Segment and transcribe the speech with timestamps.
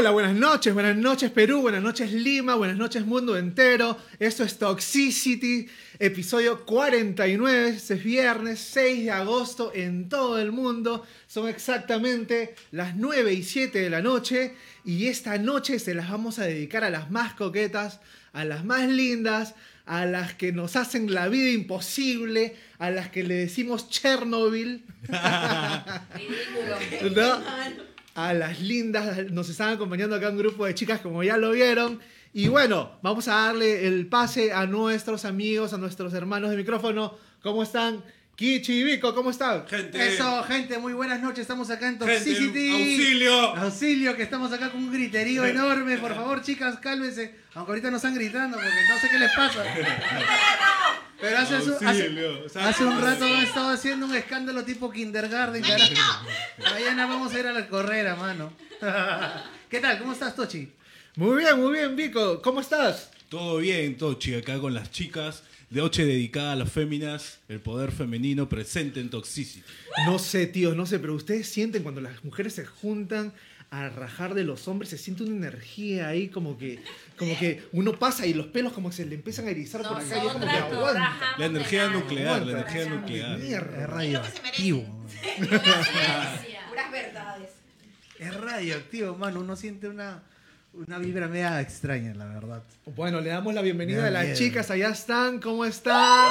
[0.00, 3.98] noches, buenas noches Perú, buenas noches Lima, buenas noches mundo entero.
[4.18, 5.68] Esto es Toxicity,
[5.98, 7.68] episodio 49.
[7.68, 11.06] Este es viernes 6 de agosto en todo el mundo.
[11.26, 14.54] Son exactamente las 9 y 7 de la noche.
[14.82, 18.00] Y esta noche se las vamos a dedicar a las más coquetas,
[18.32, 23.24] a las más lindas, a las que nos hacen la vida imposible, a las que
[23.24, 24.86] le decimos Chernobyl.
[27.14, 27.91] ¿No?
[28.14, 32.00] A las lindas, nos están acompañando acá un grupo de chicas como ya lo vieron.
[32.34, 37.14] Y bueno, vamos a darle el pase a nuestros amigos, a nuestros hermanos de micrófono.
[37.42, 38.02] ¿Cómo están?
[38.34, 39.66] Kichi y Vico, ¿cómo están?
[39.68, 40.08] Gente.
[40.08, 41.40] Eso, gente, muy buenas noches.
[41.40, 42.70] Estamos acá en Gente, Toxicity.
[42.70, 43.40] auxilio.
[43.56, 45.98] Auxilio, que estamos acá con un griterío enorme.
[45.98, 47.34] Por favor, chicas, cálmense.
[47.54, 49.64] Aunque ahorita no están gritando porque no sé qué les pasa.
[51.22, 52.46] Pero hace, su- hace, Auxilio.
[52.56, 55.62] hace un rato he estado haciendo un escándalo tipo kindergarten.
[56.58, 58.52] Mañana vamos a ir a la correra, mano.
[59.70, 59.98] ¿Qué tal?
[60.00, 60.68] ¿Cómo estás, Tochi?
[61.14, 62.42] Muy bien, muy bien, Vico.
[62.42, 63.10] ¿Cómo estás?
[63.28, 65.44] Todo bien, Tochi, acá con las chicas.
[65.70, 69.62] De noche dedicada a las féminas, el poder femenino presente en Toxicity.
[70.04, 73.32] No sé, tío, no sé, pero ustedes sienten cuando las mujeres se juntan
[73.72, 76.84] a rajar de los hombres, se siente una energía ahí como que,
[77.16, 79.96] como que uno pasa y los pelos como que se le empiezan a erizar por
[79.96, 81.12] acá y es como que aguanta.
[81.38, 83.38] La energía nuclear, la energía nuclear.
[83.38, 83.82] Mierda.
[83.82, 84.82] Es radioactivo.
[86.68, 87.50] Puras verdades.
[88.18, 89.40] Es radioactivo, mano.
[89.40, 90.22] Uno siente una,
[90.74, 92.62] una vibra media extraña, la verdad.
[92.84, 94.70] Bueno, le damos la bienvenida a las chicas.
[94.70, 96.28] Allá están, ¿cómo están?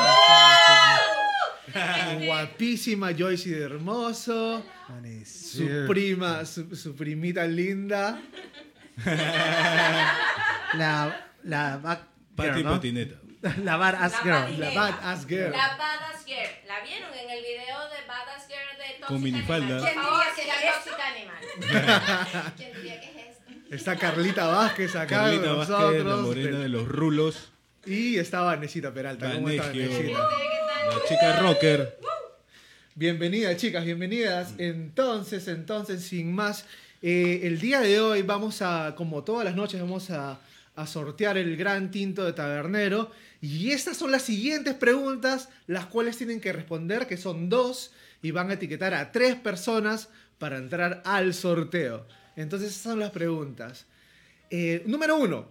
[2.26, 4.64] Guapísima Joyce de Hermoso.
[5.26, 8.22] Su prima, su, su primita linda.
[10.74, 12.02] La, la back
[12.38, 12.72] girl, ¿no?
[12.72, 13.16] patineta.
[13.64, 14.60] La bar ass La girl.
[14.60, 15.52] La badass girl.
[15.52, 16.50] La Badass Girl.
[16.68, 19.78] ¿La vieron en el video de Badass Girl de Toxic Con minifalda.
[19.78, 19.82] Animal?
[19.82, 22.54] Por ¿Quién favor, diría que era Toxic Animal.
[22.56, 23.76] ¿Quién diría que es esto?
[23.76, 27.52] Está Carlita Vázquez acá Carlita con Vázquez, la morena de los rulos.
[27.86, 29.34] Y está Vanesita Peralta.
[29.34, 29.90] ¿Cómo está Vanegio.
[29.90, 30.20] Vanesita?
[30.88, 32.00] La chica rocker.
[32.96, 34.54] Bienvenida, chicas, bienvenidas.
[34.58, 36.66] Entonces, entonces, sin más,
[37.02, 40.40] eh, el día de hoy vamos a, como todas las noches, vamos a,
[40.76, 43.12] a sortear el gran tinto de tabernero.
[43.42, 47.92] Y estas son las siguientes preguntas, las cuales tienen que responder, que son dos,
[48.22, 52.08] y van a etiquetar a tres personas para entrar al sorteo.
[52.36, 53.86] Entonces, esas son las preguntas.
[54.50, 55.48] Eh, número uno,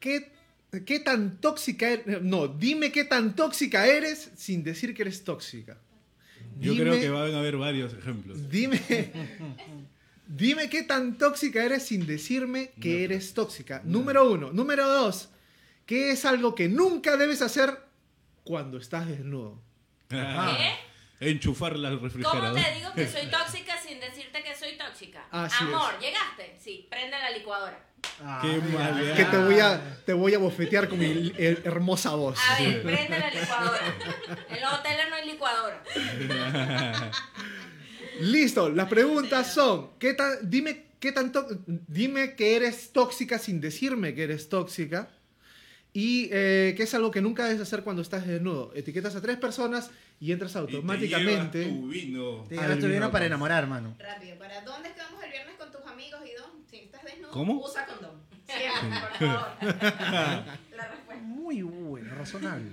[0.00, 0.33] ¿qué,
[0.84, 2.22] ¿qué tan tóxica eres?
[2.22, 5.78] No, dime qué tan tóxica eres sin decir que eres tóxica.
[6.58, 8.48] Yo Dime- creo que van a haber varios ejemplos.
[8.48, 8.80] Dime,
[10.26, 13.82] dime qué tan tóxica eres sin decirme que eres tóxica.
[13.84, 14.52] Número uno.
[14.52, 15.28] Número dos,
[15.86, 17.78] ¿qué es algo que nunca debes hacer
[18.44, 19.62] cuando estás desnudo?
[20.08, 20.16] ¿Qué?
[21.20, 22.08] Enchufar la ¿Cómo
[22.52, 25.26] te digo que soy tóxica sin decirte que soy tóxica?
[25.30, 26.56] Así Amor, ¿llegaste?
[26.60, 27.93] Sí, prende la licuadora.
[28.42, 29.12] Qué mal, ¿eh?
[29.16, 32.38] Que te voy a, te voy a bofetear con mi her- hermosa voz.
[32.48, 33.80] A ver, prende la licuadora.
[34.48, 35.82] En los hoteles no hay licuadora.
[38.20, 44.14] Listo, las preguntas son, ¿qué tan, dime, qué tanto, dime que eres tóxica sin decirme
[44.14, 45.08] que eres tóxica.
[45.96, 48.72] Y eh, qué es algo que nunca debes hacer cuando estás desnudo.
[48.74, 51.58] Etiquetas a tres personas y entras Y te automáticamente.
[51.66, 52.44] llevas tu vino.
[52.48, 53.96] Te llevas tu vino para enamorar, mano.
[54.00, 56.46] Rápido, ¿para dónde es que vamos el viernes con tus amigos y dos?
[56.68, 57.64] Si estás desnudo, ¿Cómo?
[57.64, 58.03] usa condón.
[58.80, 59.46] Siempre, por favor.
[60.76, 61.24] La respuesta.
[61.24, 62.72] Muy bueno, razonable.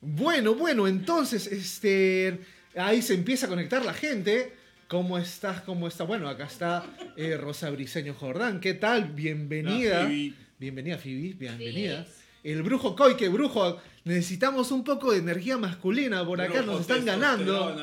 [0.00, 2.40] Bueno, bueno, entonces, este,
[2.76, 4.54] ahí se empieza a conectar la gente.
[4.88, 5.60] ¿Cómo estás?
[5.60, 6.04] ¿Cómo está?
[6.04, 6.84] Bueno, acá está
[7.16, 8.60] eh, Rosa Briseño Jordán.
[8.60, 9.04] ¿Qué tal?
[9.12, 10.06] Bienvenida.
[10.06, 10.34] Phoebe.
[10.58, 11.34] Bienvenida, Phoebe.
[11.34, 12.06] Bienvenida.
[12.42, 13.80] El brujo Coike, brujo.
[14.04, 16.24] Necesitamos un poco de energía masculina.
[16.24, 17.76] Por acá Brujo, nos están ganando.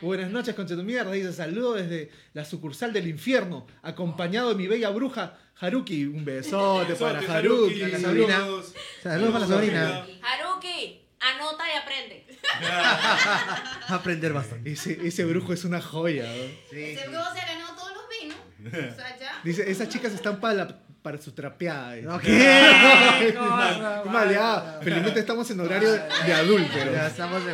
[0.00, 1.12] Buenas noches, concha tu mierda.
[1.12, 6.06] Dice saludo desde la sucursal del infierno, acompañado de mi bella bruja Haruki.
[6.06, 7.76] Un besote para Haruki.
[7.80, 8.38] la sobrina.
[8.38, 8.74] Saludos.
[9.02, 10.06] Saludos para la sobrina.
[10.22, 12.26] Haruki, anota y aprende.
[12.64, 14.72] Va a aprender bastante.
[14.72, 16.24] Ese, ese brujo es una joya.
[16.24, 16.76] ¿no?
[16.78, 18.38] Ese brujo se ha ganado todos los vinos.
[18.92, 19.40] O sea, ya.
[19.44, 21.96] Dice, esas chicas están para, la- para su trapeada.
[22.02, 23.34] ¿No qué?
[23.38, 24.78] Mal- mal, ya.
[24.82, 26.92] Felizmente estamos en horario de adúltero.
[26.92, 27.52] Ya estamos de,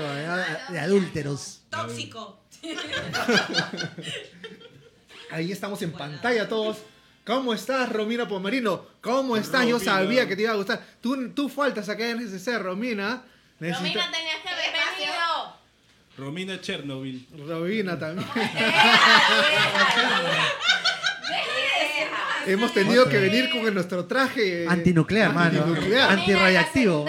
[0.73, 1.63] de adúlteros.
[1.71, 2.43] Tóxico.
[5.31, 6.79] Ahí estamos en pantalla todos.
[7.25, 8.87] ¿Cómo estás, Romina Pomarino?
[9.03, 9.67] ¿Cómo estás?
[9.67, 10.83] Yo sabía que te iba a gustar.
[11.03, 13.23] Tú, tú faltas acá en NSC, Romina.
[13.61, 15.59] Necesita- Romina, tenías que haber venido.
[16.17, 17.27] Romina Chernobyl.
[17.47, 18.27] Romina también.
[22.49, 24.65] Hemos tenido que venir con nuestro traje.
[24.65, 25.63] eh, Antinuclear, mano.
[25.65, 26.11] Antinuclear.
[26.13, 27.07] Antirradiactivo.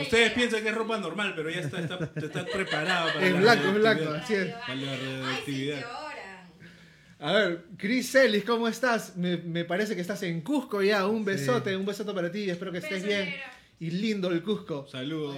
[0.00, 3.40] Ustedes piensan que es ropa normal, pero ya está, está, está preparada para En la
[3.40, 4.52] blanco, en blanco, así es.
[4.54, 5.80] Para la radioactividad.
[5.80, 6.14] lloran.
[7.20, 9.16] A ver, Chris Ellis, ¿cómo estás?
[9.16, 11.06] Me, me parece que estás en Cusco ya.
[11.06, 12.50] Un besote, un besote para ti.
[12.50, 13.34] Espero que estés bien.
[13.80, 14.86] Y lindo el Cusco.
[14.90, 15.36] Saludos.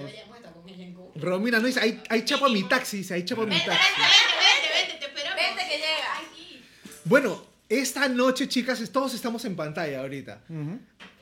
[1.15, 3.69] Romina no dice, hay, hay chapa mi taxi, dice, hay chapa mi taxi.
[3.71, 4.03] vente,
[4.37, 5.41] vente, vente, te esperamos.
[5.41, 6.57] Vente que llega.
[7.05, 10.41] Bueno, esta noche, chicas, todos estamos en pantalla ahorita.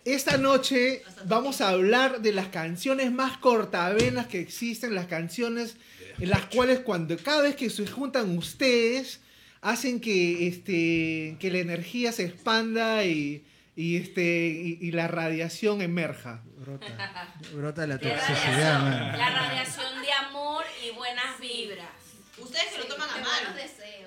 [0.04, 5.78] Esta noche vamos a hablar de las canciones más cortavenas que existen, las canciones
[6.20, 9.20] en las cuales cuando cada vez que se juntan ustedes
[9.62, 13.44] hacen que, este, que la energía se expanda y,
[13.76, 16.44] y, este, y, y la radiación emerja.
[16.60, 18.84] Brota, brota la toxicidad, radiación.
[18.84, 19.18] man.
[19.18, 22.05] La radiación de amor y buenas vibras.
[22.38, 23.56] Ustedes que lo toman a mal.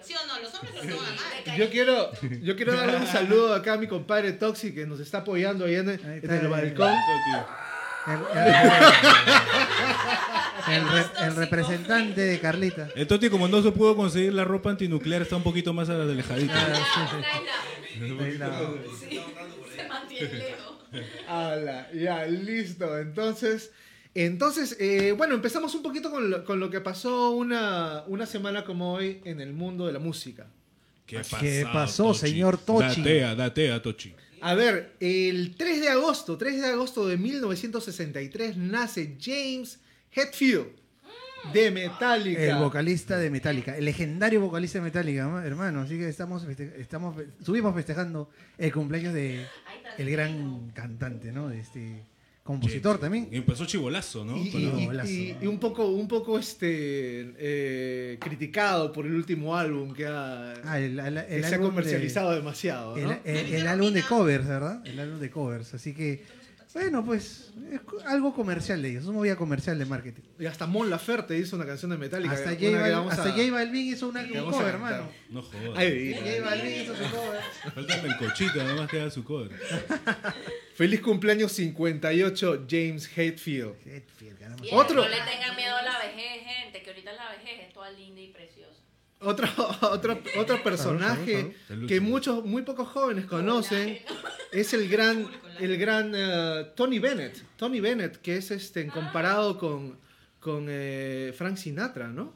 [0.02, 0.38] ¿Sí o no?
[0.40, 1.16] Los hombres que lo toman a
[1.46, 1.56] mal.
[1.58, 2.10] Yo quiero,
[2.42, 5.74] yo quiero darle un saludo acá a mi compadre Toxi que nos está apoyando ahí
[5.76, 6.48] en el, Ahí en está, el eh.
[6.48, 6.94] balcón.
[8.06, 8.54] El, el-
[10.74, 12.88] el re- el representante de Carlita.
[12.94, 16.52] El Toti, como no se pudo conseguir la ropa antinuclear, está un poquito más alejadito.
[16.54, 16.68] Ah,
[17.98, 18.58] la- la-
[19.76, 20.76] Se mantiene lejos.
[21.94, 22.98] Ya, listo.
[22.98, 23.72] Entonces,
[24.22, 28.64] entonces eh, bueno, empezamos un poquito con lo, con lo que pasó una, una semana
[28.64, 30.46] como hoy en el mundo de la música.
[31.06, 33.00] ¿Qué, ¿Qué pasado, pasó, señor Tochi?
[33.02, 34.14] Datea, datea, Tochi.
[34.40, 39.80] A ver, el 3 de agosto, 3 de agosto de 1963 nace James
[40.12, 40.68] Hetfield
[41.52, 42.40] de Metallica.
[42.42, 45.40] El vocalista de Metallica, el legendario vocalista de Metallica, ¿no?
[45.40, 45.80] hermano.
[45.82, 49.46] Así que estamos, feste- estamos, estuvimos festejando el cumpleaños de
[49.96, 51.48] el gran cantante, ¿no?
[51.48, 52.02] De este
[52.48, 53.28] compositor también.
[53.30, 54.38] Empezó chivolazo, ¿no?
[54.38, 54.48] Y,
[55.42, 60.80] y- un poco, un poco este, eh, criticado por el último álbum que, ha, Ah,
[60.80, 62.94] el, el- el que se ha comercializado demasiado.
[62.94, 63.12] de, ¿no?
[63.24, 64.80] el, el- el álbum de covers, ¿verdad?
[64.86, 65.74] El álbum de covers.
[65.74, 66.22] Así que,
[66.74, 70.22] bueno, pues es algo comercial de ellos, una movida comercial de marketing.
[70.38, 72.32] Y hasta Mon Laferte hizo una canción de Metallica.
[72.34, 75.10] Hasta J, hasta a- Balvin hizo una, un cover, hermano.
[75.30, 75.76] No jodas.
[75.78, 77.40] Ay, J Balvin hizo su cover.
[77.74, 79.50] Falta el cochita, nada más queda su cover.
[80.74, 83.74] Feliz cumpleaños 58, James Hetfield.
[83.86, 84.62] Hetfield, caramba.
[84.62, 87.72] Bien, Otro- No le tengan miedo a la vejez, gente, que ahorita la vejez es
[87.72, 88.78] toda linda y preciosa.
[89.20, 89.48] Otro,
[89.90, 91.88] otro, otro personaje salud, salud.
[91.88, 93.98] que muchos, muy pocos jóvenes conocen
[94.52, 95.26] es el gran,
[95.60, 97.42] el gran eh, Tony Bennett.
[97.56, 99.96] Tony Bennett, que es este, comparado con,
[100.40, 102.34] con eh, Frank Sinatra, ¿no?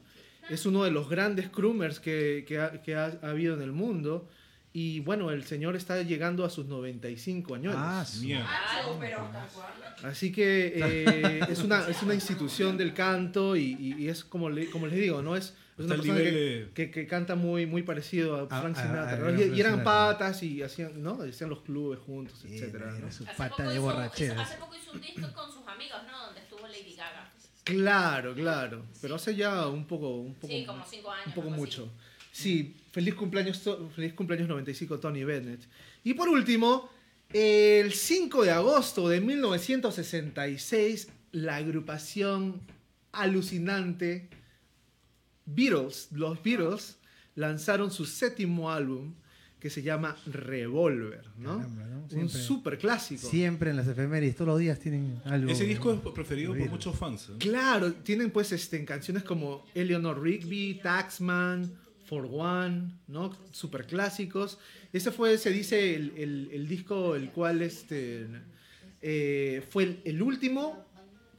[0.51, 3.73] Es uno de los grandes crooners que, que ha, que ha- ha habido en el
[3.73, 4.29] mundo.
[4.75, 7.75] Y bueno, el señor está llegando a sus 95 años.
[7.77, 8.49] Ah, su- Mierda.
[10.03, 14.49] Así que eh, es, una, es una institución del canto y, y- y es como,
[14.51, 15.37] le- como les digo, ¿no?
[15.37, 18.77] Es, es una persona que, de- que- que canta muy, muy parecido a A- Frank
[18.77, 19.13] a- Sinatra.
[19.13, 19.27] a- ¿no?
[19.29, 19.85] a Y, eran Sinatra.
[19.85, 21.23] patas y hacían, ¿no?
[21.23, 23.11] Hacían los clubes juntos, era ¿no?
[23.11, 24.49] su pata de borracheras.
[24.51, 26.27] Hace poco hizo un disco con sus amigos, ¿no?
[26.27, 27.31] Donde estuvo Lady Gaga.
[27.65, 28.85] Claro, claro.
[29.01, 31.27] Pero hace ya un poco, un poco, Sí, como cinco años.
[31.29, 31.91] un poco mucho.
[32.33, 33.63] Sí, feliz cumpleaños,
[33.95, 35.61] feliz cumpleaños 95 Tony Bennett.
[36.03, 36.91] Y por último,
[37.33, 42.61] el 5 de agosto de 1966, la agrupación
[43.13, 44.29] alucinante
[45.47, 46.99] Beatles, los Beatles,
[47.35, 49.15] lanzaron su séptimo álbum
[49.59, 51.59] que se llama Revolver, ¿no?
[51.59, 52.21] Caramba, ¿no?
[52.21, 53.29] Un super clásico.
[53.29, 55.51] Siempre en las efemérides, todos los días tienen algo.
[55.51, 57.29] Ese disco es preferido por muchos fans.
[57.31, 57.35] ¿eh?
[57.39, 61.73] Claro, tienen pues este, en canciones como Eleanor Rigby, Taxman,
[62.07, 63.31] For One, ¿no?
[63.53, 64.59] Super clásicos.
[64.93, 68.27] Ese fue, se dice, el, el- el disco el cual este,
[69.01, 70.85] eh, fue el, el último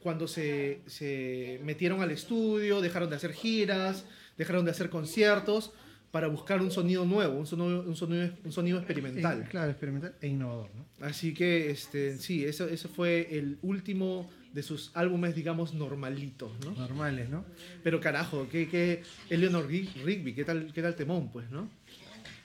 [0.04, 4.04] cuando se, se metieron al estudio, dejaron de hacer giras,
[4.36, 5.72] dejaron de hacer conciertos
[6.10, 9.40] para buscar un sonido nuevo, un sonido, un sonido, un sonido experimental.
[9.40, 10.84] Eh, claro, experimental e innovador, ¿no?
[11.06, 16.72] Así que este, sí, eso, eso fue el último de sus álbumes, digamos, normalitos, ¿no?
[16.72, 17.44] Normales, ¿no?
[17.82, 21.68] Pero carajo, que, que Eleanor Rig- Rigby, ¿qué tal, qué tal temón, pues, ¿no?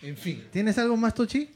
[0.02, 1.50] En fin, ¿Tienes algo más, Tochi?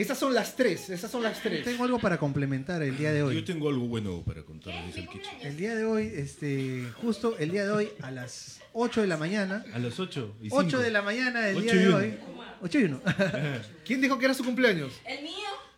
[0.00, 1.64] Esas son las tres, esas son las tres.
[1.64, 3.34] Tengo algo para complementar el día de hoy.
[3.34, 5.08] Yo tengo algo bueno para contar, dice
[5.40, 5.46] el.
[5.46, 9.16] El día de hoy, este, justo el día de hoy, a las 8 de la
[9.16, 9.64] mañana.
[9.72, 11.96] A las 8 y 8 de la mañana del Ocho día de uno.
[11.96, 12.18] hoy.
[12.62, 13.02] 8 y 1.
[13.84, 14.92] ¿Quién dijo que era su cumpleaños?
[15.06, 15.32] El mío.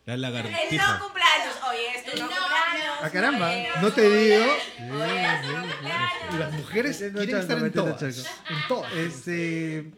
[0.05, 0.99] La El no lagartija.
[0.99, 1.55] cumpleaños.
[1.69, 2.95] Hoy es tu El no no cumpleaños.
[3.01, 3.53] Ah, caramba.
[3.81, 4.45] No te digo.
[6.39, 8.01] Las mujeres quieren estar en todas.
[8.03, 8.93] En todas.
[8.93, 9.91] Este,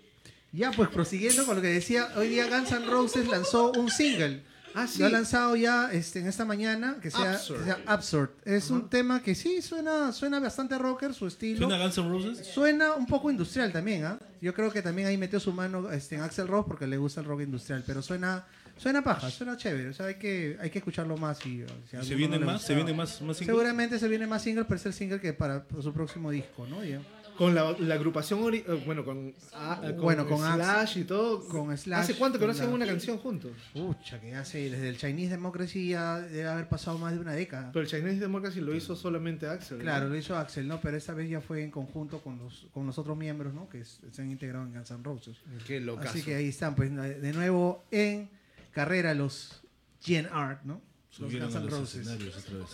[0.51, 4.43] ya, pues prosiguiendo con lo que decía, hoy día Guns N' Roses lanzó un single.
[4.74, 5.00] Ah, sí.
[5.00, 7.60] Lo ha lanzado ya este, en esta mañana, que sea Absurd.
[7.60, 8.29] que sea Absurd.
[8.46, 11.67] Es un tema que sí suena, suena bastante rocker, su estilo.
[11.67, 12.48] ¿Suena Guns N' Roses?
[12.48, 14.20] Suena un poco industrial también, ¿ah?
[14.39, 17.22] Yo creo que también ahí metió su mano este, en Axel Rose porque le gusta
[17.22, 18.46] el rock industrial, pero suena
[18.77, 22.01] suena paja, suena chévere, o sea, hay que hay que escucharlo más y, si a
[22.01, 22.63] ¿Y ¿Se vienen no más?
[22.63, 23.55] ¿Se vienen más, más singles?
[23.55, 26.84] Seguramente se viene más single, pero es el single que para su próximo disco, ¿no?
[26.84, 27.00] Ya.
[27.41, 31.43] Con la, la agrupación, ori- eh, bueno, con, ah, con Bueno, con Slash y todo.
[31.48, 33.51] con Slash, ¿Hace cuánto que no hacen una canción juntos?
[33.74, 37.71] Pucha, que hace desde el Chinese Democracy ya debe haber pasado más de una década.
[37.74, 39.79] Pero el Chinese Democracy lo hizo solamente Axel.
[39.79, 39.83] ¿no?
[39.83, 40.79] Claro, lo hizo Axel, ¿no?
[40.81, 43.67] Pero esta vez ya fue en conjunto con los, con los otros miembros, ¿no?
[43.67, 45.38] Que se han integrado en Guns N' Roses.
[45.65, 46.10] Qué locazo.
[46.10, 48.29] Así que ahí están, pues, de nuevo en
[48.71, 49.63] carrera los
[50.00, 50.79] Gen Art, ¿no?
[51.17, 52.01] Los Guns a N' Roses.
[52.01, 52.67] escenarios otra vez.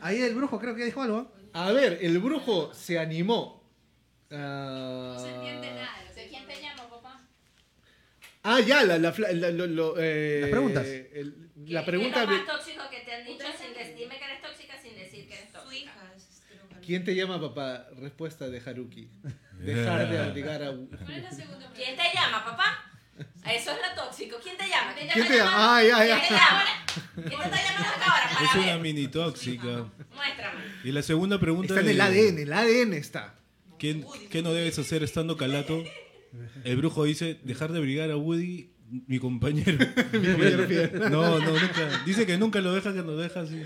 [0.00, 1.22] Ahí el brujo creo que dijo algo.
[1.22, 1.48] ¿eh?
[1.54, 3.65] A ver, el brujo se animó.
[4.30, 6.02] No Ah, se entiende nada.
[6.08, 7.20] No sé quién te llama, papá.
[8.42, 10.86] Ah, ya, la, la, la- lo- lo, eh, Las preguntas.
[10.86, 13.74] el- ¿Qué- la qué pregunta es lo de más tóxico que te han dicho sin
[13.74, 15.74] decir, dime que eres tóxica sin decir que eres Su tóxica?
[15.76, 17.86] hija es, creo que- ¿Quién te llama papá?
[17.98, 19.10] Respuesta de Haruki.
[19.58, 20.66] Dejar de obligar a...
[20.74, 22.90] ¿Cuál es la segunda ¿Quién te llama, papá?
[23.50, 24.36] Eso es lo tóxico.
[24.42, 24.94] ¿Quién te llama?
[24.94, 25.76] ¿Quién, ¿Quién te llama?
[25.76, 26.64] Ay, ay, ¿Quién te llama?
[27.14, 28.30] ¿Quién te está llamando hasta ahora?
[28.44, 28.80] Es una ver.
[28.80, 29.86] mini tóxica.
[30.14, 30.60] Muéstrame.
[30.84, 33.34] Y la segunda pregunta Está en el ADN, el ADN está.
[33.78, 35.82] ¿Qué, qué no debes hacer estando calato?
[36.64, 38.70] El brujo dice, dejar de brigar a Woody,
[39.06, 39.78] mi compañero.
[40.12, 40.90] compañero fiel.
[41.10, 42.02] no, no, nunca.
[42.04, 43.60] Dice que nunca lo deja, que lo deja así.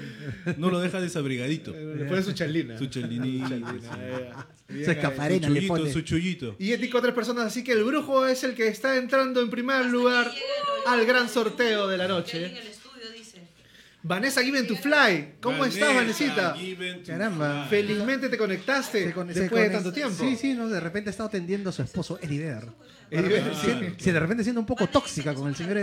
[0.56, 1.74] No lo deja desabrigadito.
[1.74, 2.78] Eh, Le pone su chalina.
[2.78, 3.54] Su chalinita,
[3.98, 4.32] eh,
[4.84, 5.40] Su ahí.
[5.40, 5.92] Su chullito, pone.
[5.92, 6.56] su chullito.
[6.58, 9.86] Y ético otras personas, así que el brujo es el que está entrando en primer
[9.86, 10.30] lugar
[10.86, 12.46] al gran sorteo de la noche.
[12.46, 13.40] en el estudio dice.
[14.02, 15.34] Vanessa Given to Fly.
[15.42, 16.56] ¿Cómo estás, Vanesita?
[17.06, 17.66] Caramba.
[17.68, 17.82] fly.
[17.82, 20.16] Felizmente te conectaste Se con- se después de tanto tiempo.
[20.18, 22.68] Sí, sí, no, de repente ha estado atendiendo a su esposo, Eddie Vedder.
[23.10, 25.76] Eddie Vedder, Sí, sí, de repente siendo un poco tóxica con el señor.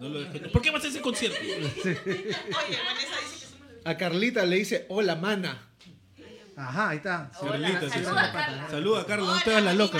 [0.00, 1.38] No dejes- ¿Por qué vas a ese concierto?
[1.40, 5.68] Oye, Vanessa dice que somos A Carlita le dice, hola, mana.
[6.54, 7.30] Ajá, ahí está.
[7.40, 8.32] Carlita, sí, Saluda, sí.
[8.32, 8.68] Carla.
[8.70, 9.98] Saluda, Carla, no te hagas la loca.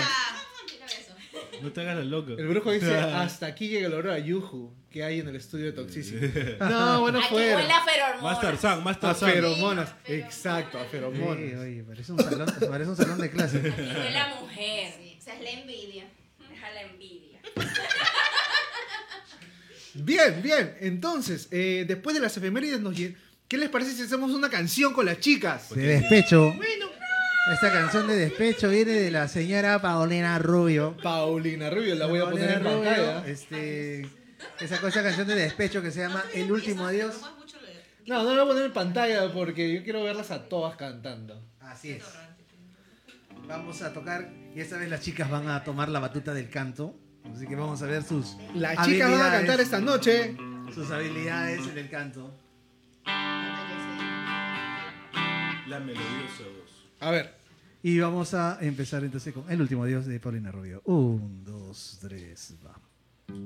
[1.63, 2.33] No te hagas la loca.
[2.37, 5.67] El brujo dice, hasta aquí llega el olor a Yuju que hay en el estudio
[5.67, 6.31] de Toxicity.
[6.61, 7.77] No, bueno, Aquí huele fuera.
[7.79, 8.23] a ferormonas.
[8.23, 9.31] Más Tarzán, más A Tarzán.
[9.33, 9.95] feromonas.
[10.07, 11.59] Exacto, a Sí, feromonas.
[11.61, 13.59] oye, parece un salón, parece un salón de clase.
[13.59, 14.95] Aquí huele a mujer.
[15.19, 16.05] Esa es la envidia.
[16.51, 17.41] Deja la envidia.
[19.95, 20.77] Bien, bien.
[20.81, 25.05] Entonces, eh, después de las efemérides, nos ¿qué les parece si hacemos una canción con
[25.07, 25.71] las chicas?
[25.71, 26.55] De despecho.
[27.53, 30.97] Esta canción de despecho viene de la señora Paulina Rubio.
[31.03, 33.35] Paulina Rubio, la voy a poner en Paulina Rubio,
[34.43, 34.65] pantalla.
[34.65, 37.21] Este, esa cosa canción de despecho que se llama El último adiós.
[38.07, 38.25] No.
[38.25, 41.41] No, la voy a poner en pantalla porque yo quiero verlas a todas cantando.
[41.61, 42.05] Así es.
[43.47, 46.97] Vamos a tocar y esta vez las chicas van a tomar la batuta del canto.
[47.33, 50.37] Así que vamos a ver sus Las chicas van a cantar esta noche.
[50.75, 52.35] sus habilidades en el canto.
[55.69, 56.87] La melodiosa voz.
[57.01, 57.35] A ver.
[57.83, 60.83] Y vamos a empezar entonces con el último adiós de Paulina Rubio.
[60.85, 62.79] Un, dos, tres, va.
[63.29, 63.37] Las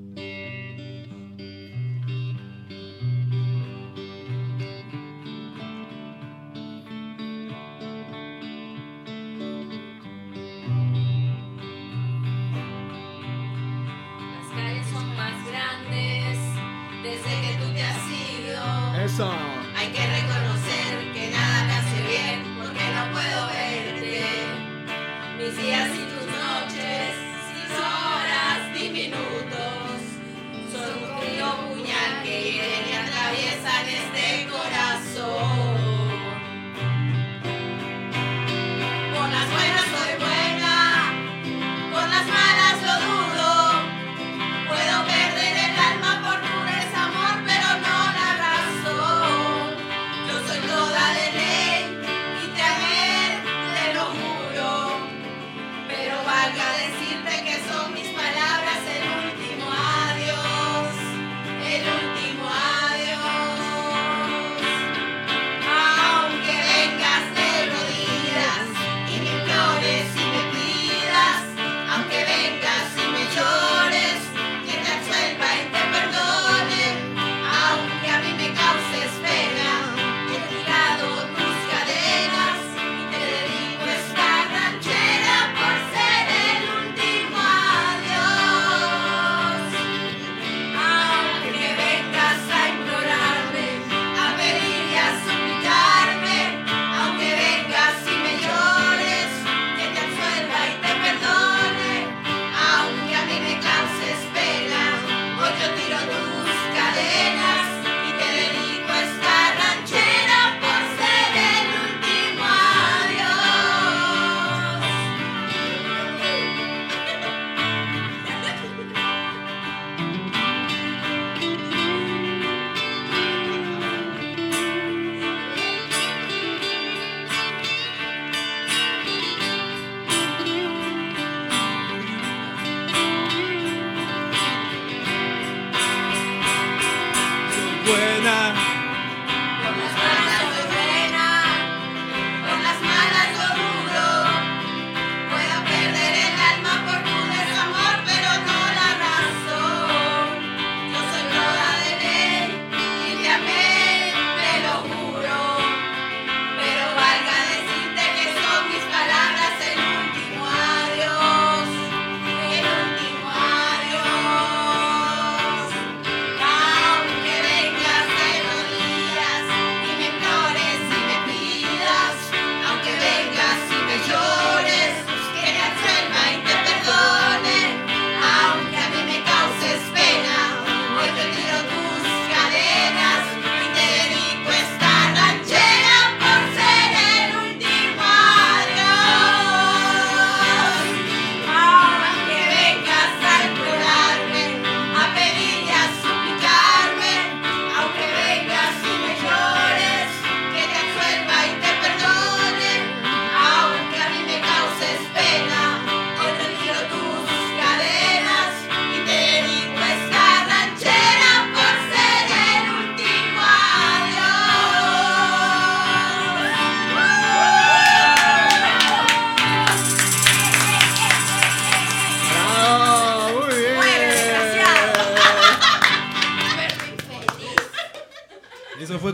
[14.55, 16.39] calles son más grandes
[17.03, 19.05] desde que tú te has ido.
[19.05, 19.31] Eso.
[19.77, 24.25] Hay que reconocer que nada me hace bien porque no puedo verte.
[25.39, 26.06] Mis días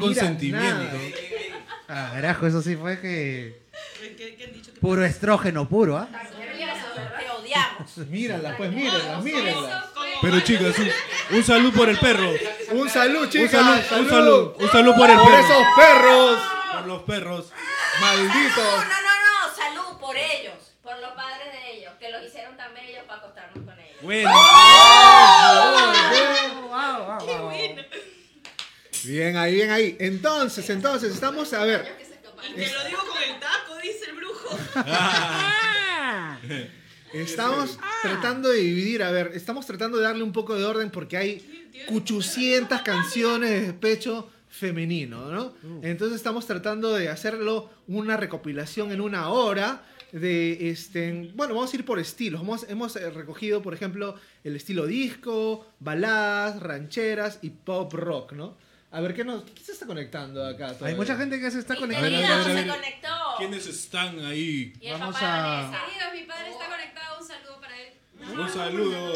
[0.02, 0.66] con mira sentimiento.
[0.68, 0.98] nada.
[1.88, 3.62] Ah, carajo, eso sí fue que.
[4.00, 4.72] ¿Qué, qué han dicho?
[4.74, 6.08] que Puro estrógeno puro, ¿ah?
[6.10, 7.96] Te odiamos.
[8.08, 9.86] Mírala, pues mírenla, mírenla.
[10.22, 12.30] Pero chicas, un, un saludo por el perro.
[12.72, 13.50] Un salud, Un chicas.
[13.50, 15.38] salud, un salud, un salud por el Por perro.
[15.40, 16.38] esos perros
[16.72, 17.52] Por los perros.
[18.00, 18.56] No, malditos.
[18.56, 19.54] no, no, no.
[19.56, 20.54] Salud por ellos.
[20.82, 21.92] Por los padres de ellos.
[21.98, 23.96] Que los hicieron tan bellos para acostarnos con ellos.
[24.02, 24.30] Bueno.
[29.04, 29.96] Bien ahí, bien ahí.
[29.98, 31.86] Entonces, entonces, estamos a ver.
[32.50, 34.58] Y te lo digo con el taco, dice el brujo.
[37.12, 41.18] Estamos tratando de dividir, a ver, estamos tratando de darle un poco de orden porque
[41.18, 45.52] hay 800 canciones de despecho femenino, ¿no?
[45.82, 51.76] Entonces estamos tratando de hacerlo una recopilación en una hora de este, bueno, vamos a
[51.76, 52.40] ir por estilos.
[52.40, 58.56] Hemos, hemos eh, recogido, por ejemplo, el estilo disco, baladas, rancheras y pop rock, ¿no?
[58.92, 60.74] A ver, ¿qué, nos, ¿qué se está conectando acá?
[60.82, 62.10] Hay mucha gente que se está Mi conectando.
[62.10, 63.08] querido a ver, a se conectó.
[63.38, 64.74] ¿Quiénes están ahí?
[64.80, 65.86] Y el Vamos papá a-.
[65.86, 67.18] Queridos, mi padre está conectado.
[67.20, 67.92] Un saludo para él.
[68.38, 69.14] Un saludo.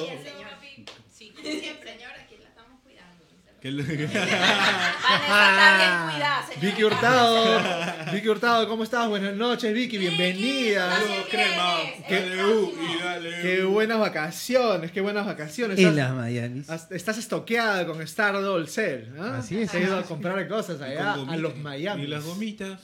[1.12, 1.32] Sí.
[1.34, 3.24] Siempre, señora, aquí la estamos cuidando.
[3.26, 6.60] Que le- Vanessa está bien cuidada, señora.
[6.60, 9.08] Vicky Hurtado, Vicky Hurtado, ¿cómo estás?
[9.08, 10.90] Buenas noches, Vicky, bienvenida.
[10.96, 11.74] Saludos, crema.
[12.08, 13.70] ¿Qué- Dale U y dale Qué U.
[13.72, 15.78] buenas vacaciones, qué buenas vacaciones.
[15.78, 16.70] En las Miamis.
[16.70, 19.04] has- Estás estoqueada con Star Doll Cell.
[19.18, 19.38] ¿ah?
[19.38, 22.04] Así es, Has ido a comprar cosas allá a los Miami.
[22.04, 22.80] Y las gomitas.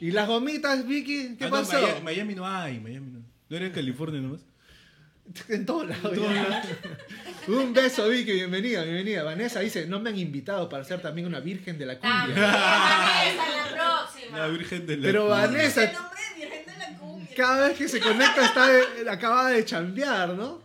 [0.00, 1.36] ¿Y las gomitas, Vicky?
[1.36, 1.72] ¿Qué Ah, no, pasó?
[1.80, 3.18] Miami, Miami no hay, Miami no.
[3.48, 4.40] ¿No era en California nomás?
[5.48, 6.18] En todos lados.
[7.48, 9.22] Un beso, Vicky, bienvenida, bienvenida.
[9.22, 12.46] Vanessa dice, no me han invitado para ser también una virgen de la También, cumbia.
[12.50, 14.38] Vanessa, la próxima.
[14.38, 15.46] La Virgen de la Pero Cumbia.
[15.46, 17.36] Vanessa, El nombre de Virgen de la Cumbia.
[17.36, 20.36] cada vez que se conecta está de- acaba de chambear, ¿no?
[20.36, 20.60] No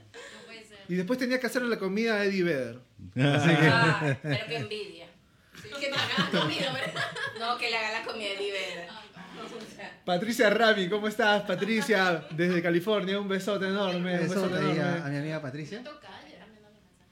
[0.46, 0.80] puede ser.
[0.90, 2.80] Y después tenía que hacerle la comida a Eddie Vedder.
[3.16, 5.08] Ay, pero qué envidia.
[5.80, 7.04] Que te hagas comida, ¿verdad?
[7.40, 8.88] No, que le haga la comida de Divera.
[10.06, 12.26] Patricia Rami, ¿cómo estás, Patricia?
[12.32, 14.16] Desde California, un besote enorme.
[14.16, 15.82] Un Eso besote a, mi amiga Patricia.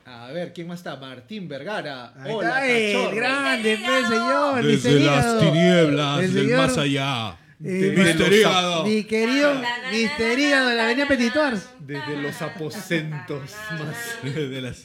[0.06, 0.98] A ver, ¿quién más está?
[0.98, 2.14] Martín Vergara.
[2.22, 3.16] Ahí Hola, está, el cachorro.
[3.16, 4.64] grande, Mister pues, señor.
[4.64, 7.38] Desde las tinieblas El del más allá.
[7.64, 8.84] Eh, Mister los- Hígado.
[8.86, 9.54] Mi querido,
[9.92, 11.70] Mister Hígado de la Avenida Petitoars.
[11.80, 14.20] Desde los aposentos más.
[14.62, 14.84] Las-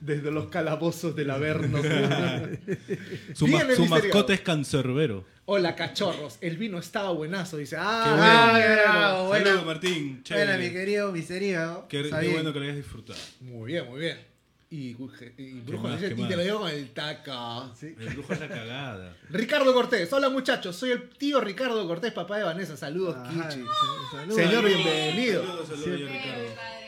[0.00, 1.78] Desde los calabozos del Averno.
[3.34, 5.24] Su, ma- su mascota es cancerbero.
[5.44, 6.38] Hola, cachorros.
[6.40, 7.56] El vino estaba buenazo.
[7.56, 8.24] Dice, ah, Qué bueno.
[8.32, 9.64] Ah, qué bravo, Saludos, bueno.
[9.66, 10.06] Martín.
[10.08, 10.58] Bueno, Chévere.
[10.58, 11.86] mi querido Mister Hígado.
[11.88, 13.18] Qué, qué bueno que lo hayas disfrutado.
[13.40, 14.29] Muy bien, muy bien.
[14.72, 14.90] Y,
[15.36, 17.64] y Brujo más, dice, qué y te lo digo con el taca.
[17.74, 17.92] Sí.
[17.98, 19.16] El brujo es la cagada.
[19.30, 20.12] Ricardo Cortés.
[20.12, 20.76] Hola, muchachos.
[20.76, 22.76] Soy el tío Ricardo Cortés, papá de Vanessa.
[22.76, 23.64] Saludos, Ajá, Kichi.
[24.12, 24.36] saludos.
[24.36, 25.42] Señor, bienvenido.
[25.44, 26.06] Saludos, saludos, Sí.
[26.06, 26.44] Ricardo.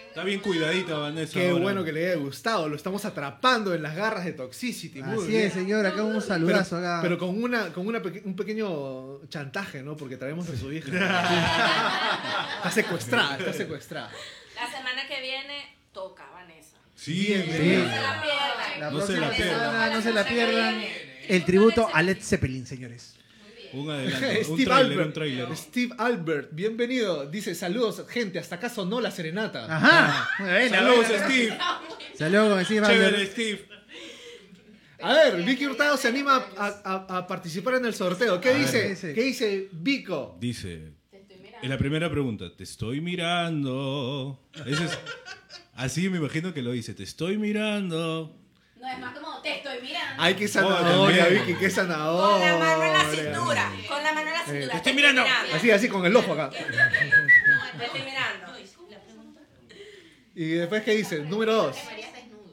[0.08, 1.32] Está bien cuidadita, Vanessa.
[1.32, 1.62] Qué ahora.
[1.62, 2.68] bueno que le haya gustado.
[2.68, 5.02] Lo estamos atrapando en las garras de Toxicity.
[5.02, 5.42] Muy Así bien.
[5.48, 5.84] es, señor.
[5.84, 6.76] Acá un saludazo.
[6.76, 7.02] Pero, acá.
[7.02, 9.96] pero con una con una un pequeño chantaje, ¿no?
[9.96, 10.86] Porque traemos a su hija.
[12.58, 14.10] está secuestrada, está secuestrada.
[14.54, 16.26] La semana que viene toca.
[17.04, 17.34] Sí.
[17.34, 19.60] No se la No se próxima la pierdan.
[19.60, 20.84] semana, no se la pierdan.
[21.28, 23.16] El tributo a Led Zeppelin, señores.
[23.72, 24.26] Un adelanto.
[24.38, 25.14] Un Steve trailer, un Albert.
[25.14, 25.56] trailer.
[25.56, 27.26] Steve Albert, bienvenido.
[27.26, 28.38] Dice, saludos, gente.
[28.38, 29.64] Hasta acá sonó la serenata.
[29.64, 30.28] Ajá.
[30.38, 31.06] Bueno, Saludos.
[31.06, 31.58] Steve.
[32.14, 33.32] Saludos Steve Chévere, Albert.
[33.32, 33.68] Steve.
[35.00, 38.40] A ver, Vicky Hurtado se anima a, a- a participar en el sorteo.
[38.40, 38.78] ¿Qué A dice?
[38.78, 39.14] ver, dice.
[39.14, 40.36] ¿Qué dice Vico?
[40.38, 41.58] Dice, Te estoy mirando.
[41.64, 44.38] en la primera pregunta, te estoy mirando.
[44.64, 44.98] Ese es,
[45.74, 48.38] así me imagino que lo dice, te estoy mirando.
[48.80, 50.22] No, es más como te estoy mirando.
[50.22, 51.26] Ay, qué zanahoria.
[51.26, 52.52] Vicky, qué Con zanahoria.
[52.52, 53.72] la mano en la cintura.
[53.88, 54.70] Con la mano en la cintura.
[54.70, 55.22] te estoy mirando.
[55.54, 56.50] Así, así, con el ojo acá.
[57.78, 58.52] Te estoy mirando.
[60.34, 61.20] Y después, ¿qué dice?
[61.24, 61.76] Número dos.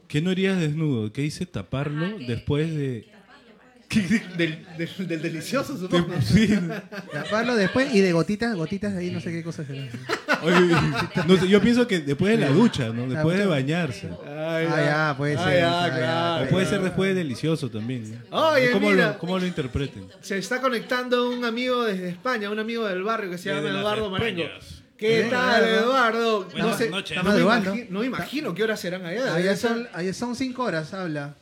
[0.07, 1.13] ¿Qué no harías desnudo?
[1.13, 3.11] ¿Qué dice taparlo después de...
[3.89, 6.13] Del, del- del delicioso, supongo.
[6.21, 6.47] Sí.
[7.11, 9.89] Taparlo después y de gotitas, gotitas ahí, no sé qué cosas serán.
[10.43, 10.75] Oye,
[11.27, 13.07] no sé, yo pienso que después de la ducha, ¿no?
[13.07, 14.07] Después de bañarse.
[14.27, 15.59] Ay, Ah, ya, puede ser.
[15.59, 15.95] ya, Ah, ya.
[15.97, 16.49] claro.
[16.49, 18.21] Puede ser después de delicioso también.
[18.29, 18.49] ¿no?
[18.51, 19.07] Oye, ¿Cómo, mira.
[19.13, 20.05] lo, ¿Cómo lo interpreten?
[20.21, 24.09] Se está conectando un amigo desde España, un amigo del barrio que se llama Eduardo
[24.11, 24.43] Marengo.
[24.97, 25.79] ¿Qué tal, Eduardo.
[25.87, 26.39] Eduardo?
[26.43, 27.17] No, Buenas sé, noches.
[27.23, 29.33] no, me imagino, no me imagino qué horas serán allá.
[29.33, 31.35] Allá son, allá son cinco horas, habla.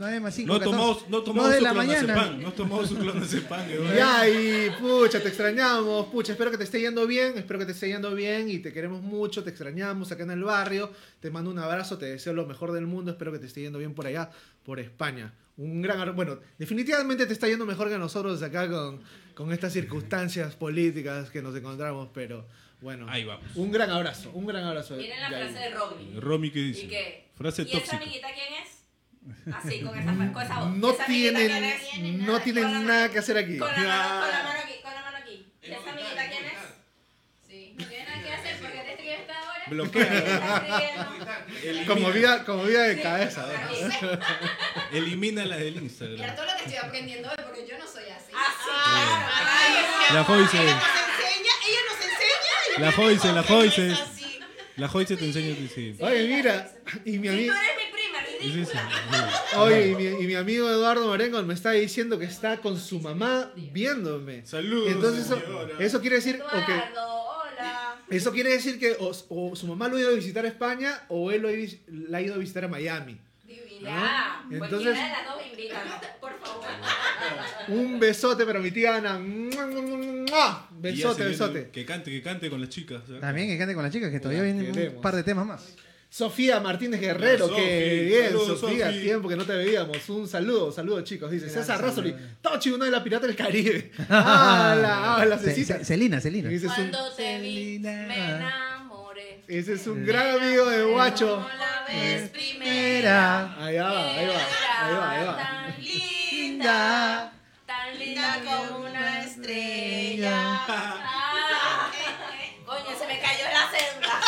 [0.00, 2.00] 9 más 5, No tomamos, no tomamos de su la mañana.
[2.14, 2.42] clonazepam.
[2.42, 3.60] No tomamos su clonazepam.
[3.70, 3.94] Eduardo.
[3.96, 7.72] Ya, y pucha, te extrañamos, pucha, espero que te esté yendo bien, espero que te
[7.72, 11.50] esté yendo bien y te queremos mucho, te extrañamos acá en el barrio, te mando
[11.50, 14.06] un abrazo, te deseo lo mejor del mundo, espero que te esté yendo bien por
[14.06, 14.30] allá,
[14.64, 15.34] por España.
[15.58, 19.02] Un gran, bueno, definitivamente te está yendo mejor que nosotros acá con,
[19.34, 22.46] con estas circunstancias políticas que nos encontramos, pero
[22.80, 23.44] bueno, Ahí vamos.
[23.54, 24.96] un gran abrazo, un gran abrazo.
[24.96, 26.18] Miren la frase de Romy.
[26.18, 26.88] Romy, ¿qué ¿Y dice?
[26.88, 27.28] qué?
[27.34, 27.96] Frase ¿Y esa tóxica.
[27.98, 28.79] amiguita quién es?
[29.54, 30.70] Así, con esa, con esa voz.
[30.76, 33.58] No Esa amiguita, ¿quién tienen, no tienen Con la nada mano- que hacer aquí.
[33.58, 35.46] Con la, mano, con la mano aquí, con la mano aquí.
[35.62, 36.52] ¿Y esa amiguita quién es?
[37.46, 37.74] Sí.
[37.78, 39.64] No tiene nada que hacer porque te escribe esta hora.
[39.68, 40.62] Bloquea.
[41.86, 43.46] Como vida, como vida de cabeza.
[44.92, 46.34] Elimina la del Mira Instagram.
[46.36, 48.32] todo lo que estoy aprendiendo hoy porque yo no soy así.
[48.32, 49.26] Claro.
[50.14, 50.62] La Joyce.
[50.62, 52.78] Ella nos enseña, ella nos enseña.
[52.86, 53.86] La Joyce, la que Joyce.
[53.88, 54.40] no es así.
[54.76, 55.96] La Joyce te enseña que sí.
[56.00, 56.70] Oye, mira,
[57.04, 57.34] y mi Si
[58.40, 59.30] Sí, sí, ridícula.
[59.50, 59.56] sí.
[59.56, 63.00] Oye, y mi, y mi amigo Eduardo Marengo me está diciendo que está con su
[63.00, 64.46] mamá viéndome.
[64.46, 65.26] Saludos, Entonces
[65.78, 67.96] eso, quiere decir Eduardo, hola.
[68.08, 71.02] eso quiere decir que o, o su mamá lo ha ido a visitar a España
[71.08, 71.48] o él lo
[72.08, 73.18] la ha ido a visitar a Miami.
[73.82, 76.66] Ya, pues Entonces- de las dos invítanos, por favor.
[77.68, 79.18] Un besote para mi tía Ana.
[80.70, 81.70] Besote, besote.
[81.70, 83.02] Que cante, que cante con las chicas.
[83.08, 83.18] ¿eh?
[83.20, 85.74] También que cante con las chicas, que todavía vienen un par de temas más.
[86.10, 89.00] Sofía Martínez Guerrero, Hola, que bien, Saludos, Sofía, Sofi.
[89.00, 90.08] tiempo que no te veíamos.
[90.08, 91.30] Un saludo, saludo chicos.
[91.30, 92.30] Dice Gracias, César Razzoli, saludos.
[92.42, 93.92] Tochi, una de las piratas del Caribe.
[94.10, 95.78] Ah, la, ah, la Ce- Cecita.
[95.78, 96.50] Ce- Celina, Celina.
[96.50, 97.94] Ese es un, Cuando te vi, me
[98.28, 99.44] enamoré.
[99.46, 101.36] ese es un gran amigo de Guacho.
[101.36, 102.98] Como la vez primera.
[102.98, 105.36] Era Ahí va, ahí va, ahí va, ahí va.
[105.36, 107.32] Tan linda,
[107.66, 110.32] tan linda como una estrella.
[110.34, 111.90] Ah,
[112.66, 114.20] coño, se me cayó la cédula.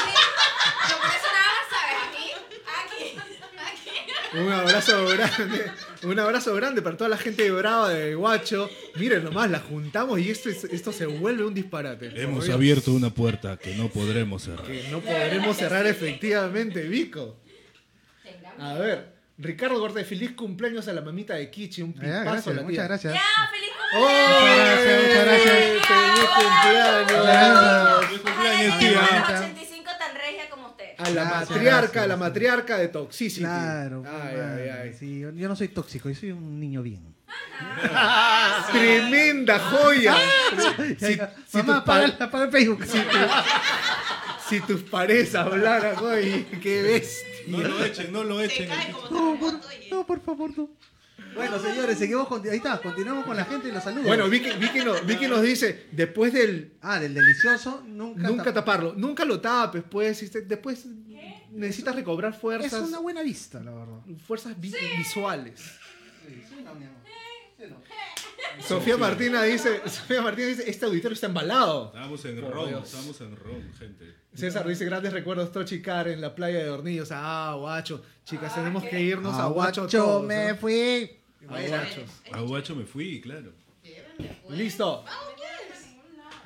[0.88, 1.97] No, por eso nada más sabes.
[2.09, 2.27] Aquí,
[2.66, 3.18] aquí,
[3.59, 4.01] aquí.
[4.35, 5.71] Un abrazo grande,
[6.05, 8.71] un abrazo grande para toda la gente brava de Guacho.
[8.97, 12.11] Miren nomás, la juntamos y esto, es- esto se vuelve un disparate.
[12.14, 14.66] Hemos abierto una puerta que no podremos cerrar.
[14.66, 17.38] Que no podremos cerrar efectivamente, Vico.
[18.59, 22.55] A ver, Ricardo Cortés, feliz cumpleaños a la mamita de Kichi, un pipazo a gracias,
[22.57, 22.85] la muchas tía.
[22.85, 23.14] gracias.
[23.14, 23.99] Ya, feliz ¡Oh!
[23.99, 25.03] cumpleaños.
[25.03, 25.87] Muchas gracias, muchas gracias.
[25.87, 28.07] ¡Feliz cumpleaños!
[28.07, 29.62] ¡Feliz cumpleaños, a tía!
[31.05, 32.05] A la matriarca, gracias.
[32.05, 33.41] a la matriarca de Toxicity.
[33.41, 34.03] Claro.
[34.07, 34.95] Ay, ay, ay.
[34.99, 37.12] Sí, yo, yo no soy tóxico, yo soy un niño bien.
[38.73, 40.17] Tremenda joya.
[40.99, 41.15] Si,
[41.49, 42.85] si Mamá, apaga, apaga el Facebook.
[44.49, 47.29] si tus parejas hablaran hoy, qué bestia.
[47.49, 48.69] No lo echen, no lo echen.
[48.69, 49.55] cae como No, por,
[49.91, 50.69] no, por favor, no.
[51.35, 54.07] Bueno, señores, seguimos con, ahí está, continuamos con la gente y los saludos.
[54.07, 56.75] Bueno, Vicky, Vicky, nos, Vicky nos dice, después del...
[56.83, 60.87] ah, del delicioso, nunca, Nunca tap- taparlo, nunca lo tapes, pues, y te- después
[61.51, 64.01] necesitas recobrar Es fuerzas, una buena vista, la verdad.
[64.27, 65.61] fuerzas vi- visuales.
[65.61, 66.99] Sí, sí, no, mi amor.
[67.59, 67.77] Sí, no.
[68.66, 71.92] Sofía Martina dice, Sofía Martina dice, este auditorio está embalado.
[71.94, 72.85] Estamos en Por ron, Dios.
[72.92, 74.14] estamos en ron, gente.
[74.35, 77.09] César dice, grandes recuerdos Tochicar en la playa de Hornillos.
[77.12, 78.02] Ah, guacho.
[78.24, 80.24] Chicas, tenemos que irnos a guacho Aguacho, todos.
[80.24, 80.57] me ¿no?
[80.57, 81.18] fui.
[81.48, 82.11] A guachos.
[82.33, 83.52] A Guacho me fui, claro.
[84.50, 85.05] Listo.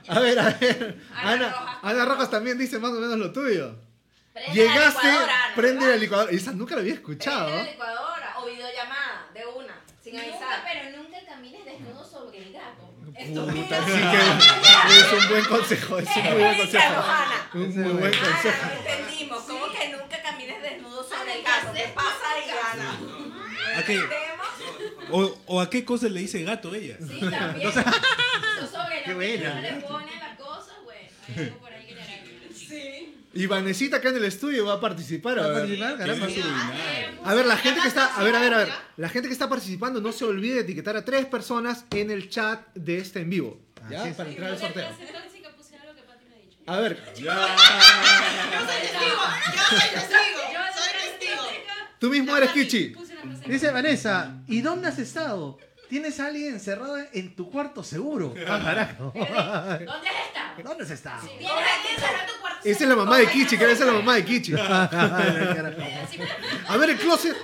[0.09, 0.96] A ver, a ver.
[1.14, 1.78] Ana Ana, Rojas.
[1.82, 3.74] Ana Rojas también dice más o menos lo tuyo.
[4.32, 6.30] Prende Llegaste, la licuadora, Ana, prende la licuadora.
[6.32, 7.46] Esa nunca la había escuchado.
[7.46, 10.64] Prende la licuadora o videollamada de una, sin Nunca, avisar.
[10.64, 11.15] pero nunca
[13.16, 16.85] Puta, sí que es un buen consejo, es un muy buen consejo.
[17.02, 17.50] Ana.
[17.55, 18.66] Un muy buen consejo.
[18.66, 19.42] lo entendimos.
[19.42, 21.72] ¿Cómo que nunca camines desnudo sobre el gato?
[21.74, 23.79] ¿Qué pasa ahí, Ana?
[23.79, 23.94] ¿A qué?
[23.94, 24.46] ¿Entendemos?
[25.11, 26.96] O, o a qué cosa le dice gato ella?
[26.98, 27.68] Sí, también.
[27.68, 27.83] Eso
[28.70, 29.61] sobre Qué lo que buena.
[29.61, 30.98] le pone las cosas, güey.
[31.37, 32.55] Hay algo por ahí que le.
[32.55, 33.15] Sí.
[33.37, 35.38] Y Vanesita acá en el estudio va a participar.
[35.38, 37.46] ¿Va a ver.
[37.46, 40.01] la gente que está, a ver, a ver, a ver, la gente que está participando
[40.01, 43.61] no se olvide de etiquetar a tres personas en el chat de este en vivo,
[43.90, 44.01] ¿ya?
[44.01, 44.16] Así es.
[44.16, 44.88] Para entrar al sorteo.
[46.68, 46.96] A ver.
[47.16, 47.33] Yo soy testigo,
[48.53, 51.42] yo soy testigo, Yo soy testigo.
[52.01, 52.94] tú mismo eres Kichi.
[53.46, 55.59] Dice Vanessa, ¿y dónde has estado?
[55.88, 58.35] ¿Tienes a alguien encerrado en tu cuarto seguro?
[58.46, 59.12] Ah, carajo.
[59.14, 60.62] ¿Dónde has estado?
[60.64, 61.29] ¿Dónde has estado?
[61.29, 62.68] Tienes aquí encerrado en tu cuarto.
[62.68, 64.53] Esa es la mamá de Kichi, que esa es la mamá de Kichi.
[64.59, 67.37] A ver el closet.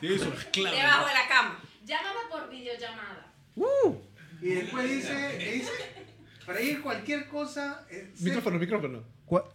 [0.00, 0.70] Tiene.
[0.70, 1.60] Debajo de la cama.
[1.84, 3.32] Llámame por videollamada.
[3.56, 3.94] Uh,
[4.40, 5.72] y después dice, dice,
[6.44, 7.84] freír cualquier cosa.
[7.90, 9.02] eh, Micrófono, micrófono.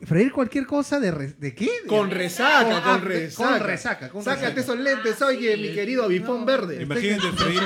[0.06, 1.66] Freír cualquier cosa de, re- ¿de qué?
[1.66, 3.50] De- Con resaca, Con- con ah, resaca.
[3.50, 4.62] con resaca, con Sácate resaca.
[4.62, 6.82] esos lentes, oye, mi querido No, verde.
[6.84, 7.62] Imagínate freír,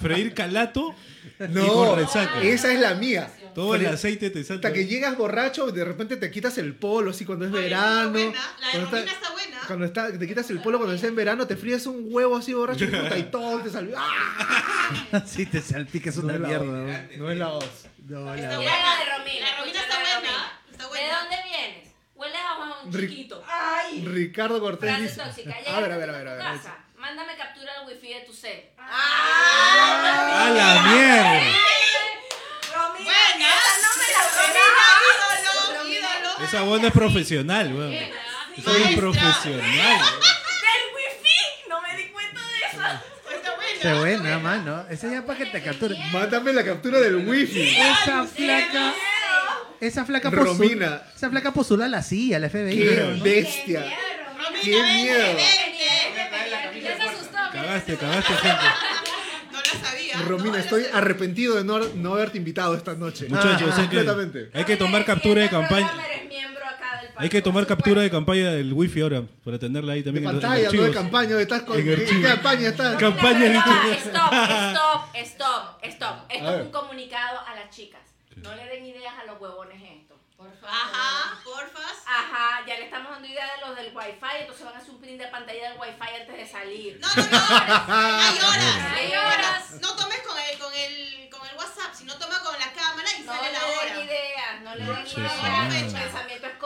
[0.00, 0.94] freír calato
[1.40, 2.42] y No, con resaca.
[2.42, 3.30] esa es la mía.
[3.54, 4.68] Todo el aceite te salta.
[4.68, 7.62] Hasta que llegas borracho y de repente te quitas el polo, así cuando es Oye,
[7.64, 8.16] verano.
[8.18, 9.58] está buena, La de cuando Romina está- está buena.
[9.66, 12.54] Cuando está, te quitas el polo cuando está en verano, te fríes un huevo así
[12.54, 13.94] borracho puta, y todo te salió.
[13.98, 15.22] ¡Ah!
[15.26, 16.82] Sí, te salpica, es una No es la mierda.
[16.82, 17.64] voz, No es la voz.
[18.06, 18.70] No, no, la- la de Romina.
[19.50, 21.20] La Romina está buena, ¿De buena.
[21.20, 21.88] dónde vienes?
[22.14, 23.44] Hueles a Juan Ri- chiquito.
[23.48, 24.04] Ay.
[24.06, 25.20] Ricardo Cortés Frase dice.
[25.22, 25.54] tóxica.
[25.76, 26.42] A ver, a ver, a ver, a ver.
[26.42, 26.76] Casa.
[26.96, 28.70] Mándame captura del wifi de tu cel.
[28.76, 31.40] ¡A la mierda!
[32.74, 33.48] Romina, Buena.
[33.48, 34.06] esa no me
[35.84, 36.44] la ídolo.
[36.44, 37.92] Esa buena es profesional, weón.
[37.92, 40.00] Esa es profesional.
[40.62, 41.38] Del wifi
[43.80, 44.88] Se ve, nada más, ¿no?
[44.88, 45.94] Ese ya para que te capture.
[46.12, 47.76] Mándame la captura del wifi.
[47.76, 48.92] Esa flaca.
[49.80, 51.02] Esa flaca Romina.
[51.14, 52.76] Esa flaca postula a la CIA, la FBI.
[52.78, 53.80] Qué bestia.
[54.36, 55.26] Romina, Qué miedo.
[56.82, 57.36] Ya se asustó.
[57.52, 58.48] Cagaste, cagaste, gente.
[59.52, 60.16] No la sabía.
[60.22, 63.26] Romina, no, estoy arrepentido de no, no haberte invitado esta noche.
[63.28, 64.50] Muchachos, hay que, completamente.
[64.54, 65.90] hay que tomar captura de campaña.
[67.20, 70.34] Hay que tomar captura de campaña del wifi ahora para tenerla ahí De también en
[70.34, 71.40] los- en pantalla, los no de campaña.
[71.40, 72.22] ¿Estás con En qué archivo.
[72.28, 72.96] campaña estás?
[72.96, 76.16] Campaña de- Stop, stop, stop, stop.
[76.30, 78.00] Esto es un comunicado a las chicas.
[78.42, 80.16] No le den ideas a los huevones esto.
[80.36, 80.70] Por favor.
[80.70, 81.96] Ajá, porfas.
[82.06, 85.00] Ajá, ya le estamos dando idea de los del wifi, entonces van a hacer un
[85.00, 87.00] print de pantalla del wifi antes de salir.
[87.00, 87.28] No, no, no.
[88.22, 88.92] Hay horas.
[88.96, 89.70] Hay horas.
[89.80, 93.22] No tomes con el, con el, con el WhatsApp, sino toma con la cámara y
[93.24, 94.04] No sale le la den hora.
[94.04, 95.32] ideas, no le den Sí, ideas.
[95.32, 95.96] sí, El sí.
[95.96, 96.57] pensamiento es corto, no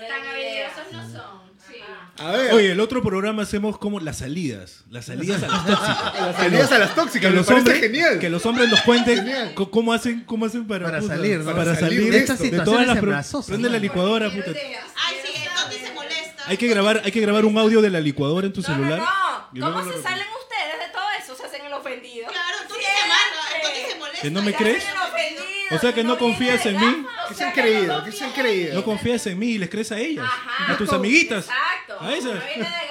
[0.00, 1.48] le Tan habilidosos no son.
[1.68, 1.74] Sí.
[2.18, 2.54] A ver.
[2.54, 4.84] Oye, el otro programa hacemos como las salidas.
[4.90, 6.14] Las salidas a las tóxicas.
[6.26, 8.18] las salidas a las Que tóxicas, me los, hombres, genial.
[8.18, 11.44] que los hombres nos cuenten co- cómo hacen, cómo hacen para, Para puta, salir, ¿no?
[11.44, 13.72] para Para salir salir de de, estas todas situaciones las pro- Prende ¿no?
[13.74, 14.50] la licuadora, puta.
[14.50, 16.42] Ay, sí, entonces se molesta.
[16.46, 18.98] Hay que grabar, hay que grabar un audio de la licuadora en tu No, celular.
[18.98, 19.04] no,
[19.52, 19.66] y no.
[19.66, 21.36] luego ¿Cómo lo se salen ustedes de todo eso?
[21.36, 22.28] Se hacen el ofendido.
[22.28, 22.80] Claro, Siempre.
[22.82, 24.22] se amarga, entonces se molesta.
[24.22, 24.84] ¿Que no me Se crees?
[24.84, 27.06] hacen el ofendido, O sea que no confías en mí.
[27.28, 27.98] ¿Qué se han creído?
[27.98, 28.74] no ¿Qué se han creído?
[28.74, 30.24] No confías en mí y les crees a ellas.
[30.24, 30.72] Ajá.
[30.72, 31.44] A tus amiguitas.
[31.46, 31.98] Exacto.
[32.00, 32.34] A esas.
[32.34, 32.40] No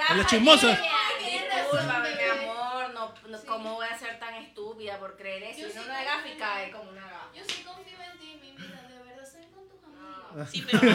[0.08, 0.78] A las chismosas.
[1.20, 2.90] Discúlpame, mi amor.
[2.94, 5.60] No, no, ¿Cómo voy a ser tan estúpida por creer eso?
[5.60, 7.28] Yo uno de gafa y cae como una gafa.
[7.36, 8.82] Yo sí confío en ti, mi vida.
[8.88, 10.48] De verdad, sal con tus amigos.
[10.50, 10.80] Sí, pero.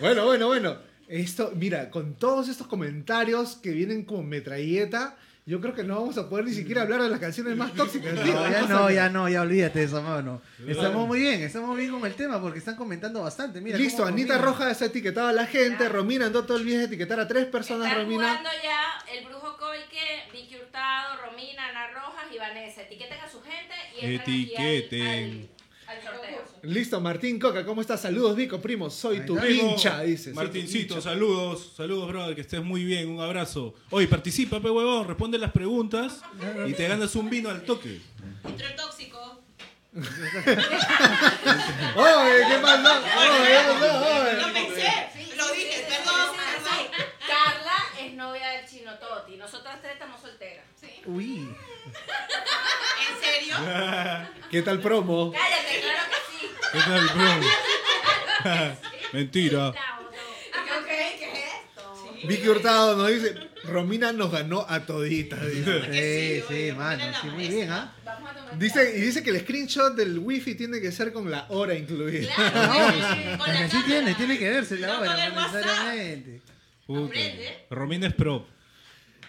[0.00, 0.76] Bueno, bueno, bueno.
[1.08, 6.16] Esto, mira, con todos estos comentarios que vienen como metralleta, yo creo que no vamos
[6.16, 8.14] a poder ni siquiera hablar de las canciones más tóxicas.
[8.14, 10.40] No, ya no, ya no, ya olvídate de eso, mano.
[10.66, 13.60] Estamos muy bien, estamos bien con el tema porque están comentando bastante.
[13.60, 15.84] Mira, Listo, Anita Romina- Rojas ha etiquetado a la gente.
[15.84, 15.88] Ya.
[15.90, 18.28] Romina andó todo el día a etiquetar a tres personas, Están Romina.
[18.38, 22.82] jugando ya el Brujo Coique, Vicky Hurtado, Romina, Ana Rojas y Vanessa.
[22.82, 25.02] Etiqueten a su gente y entran aquí al- Etiqueten.
[25.06, 25.48] al,
[25.94, 26.44] al sorteo.
[26.62, 28.00] Listo, Martín Coca, ¿cómo estás?
[28.00, 28.88] Saludos, Vico, primo.
[28.90, 29.36] Soy tu.
[29.36, 30.24] Primo, hincha, dice.
[30.24, 31.10] soy tu Martincito, hincha.
[31.10, 33.74] saludos, saludos, brother, que estés muy bien, un abrazo.
[33.90, 36.22] Oye, participa, pe huevón, responde las preguntas
[36.66, 38.00] y te ganas un vino al toque.
[38.44, 39.42] Entró el tóxico.
[39.94, 40.02] Oye,
[42.48, 42.90] ¿qué pasó?
[42.90, 43.98] Oye, ¿qué pasó?
[44.00, 44.40] Oye.
[44.40, 44.88] Lo pensé,
[45.46, 47.06] lo dije, perdón, perdón.
[47.26, 49.36] Carla es novia del chino Toti.
[49.36, 50.64] Nosotras tres estamos solteras.
[51.06, 51.54] Uy,
[53.08, 53.56] ¿En serio?
[54.50, 55.32] ¿Qué tal promo?
[55.32, 56.50] Cállate, claro que sí.
[56.72, 58.76] ¿Qué tal, bro?
[59.12, 59.68] Mentira.
[59.68, 59.76] Ok,
[60.86, 62.26] ¿qué es esto?
[62.26, 65.40] Vicky Hurtado nos dice, Romina nos ganó a toditas.
[65.40, 67.92] Sí, sí, sí, mano, sí, muy bien, ¿ah?
[68.58, 72.32] Dice- y dice que el screenshot del wifi tiene que ser con la hora incluida.
[72.34, 73.86] Claro, No, sí, con es la que sí cámara.
[73.86, 76.40] tiene, tiene que verse la No, hora, con el no necesariamente.
[76.86, 77.06] Puta.
[77.06, 77.66] Aprende.
[77.70, 78.46] Romina es pro.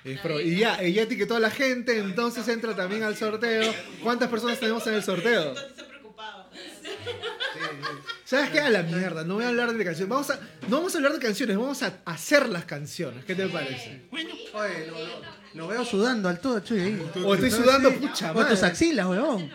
[0.03, 0.39] Es pro.
[0.39, 3.73] Y ya, ella etiquetó a la gente, entonces entra también al sorteo.
[4.03, 5.49] ¿Cuántas personas tenemos en el sorteo?
[5.49, 6.49] Entonces se preocupaba.
[8.25, 8.59] ¿Sabes qué?
[8.59, 10.09] A la mierda, no voy a hablar de canciones.
[10.09, 13.23] Vamos a, no vamos a hablar de canciones, vamos a hacer las canciones.
[13.25, 14.01] ¿Qué te parece?
[14.11, 17.11] Oye, lo, lo- lo veo sudando al todo, chuy, ahí.
[17.23, 19.49] O estoy sudando, pucha Con tus axilas, huevón.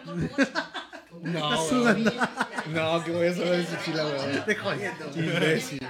[1.22, 1.68] No, Estás weón.
[1.68, 2.12] sudando.
[2.72, 4.44] no, que voy a saber si sí la weón.
[4.46, 5.10] Te jodiendo.
[5.14, 5.86] Imbécil.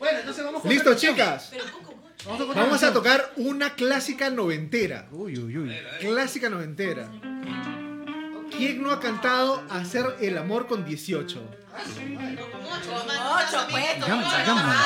[0.00, 1.48] Bueno, entonces vamos con Listo, chicas.
[1.52, 2.28] Pero poco, mucho.
[2.28, 5.06] Vamos a, Vamos tocar una clásica noventera.
[5.12, 5.76] Uy, uy, uy.
[6.00, 7.08] Clásica noventera.
[8.50, 11.40] ¿Quién no ha cantado Hacer el amor con 18?
[11.40, 13.82] Con ocho, Con mamá, ocho, también.
[13.98, 14.04] pues.
[14.04, 14.46] con Gamba, ocho.
[14.46, 14.76] gamba,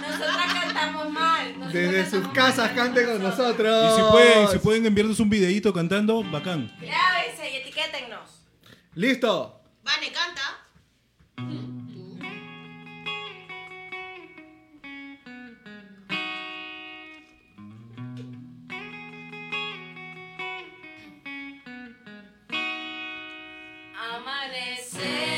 [0.01, 1.59] Nosotras cantamos mal.
[1.59, 2.75] nosotras Desde sus casas mal.
[2.75, 3.91] canten con nosotros.
[3.91, 6.71] Y si pueden, si pueden enviarnos un videito cantando, bacán.
[6.79, 8.29] Grábense y etiquétennos.
[8.95, 9.61] Listo.
[9.83, 11.94] Vane, canta.
[24.47, 25.34] permanecer.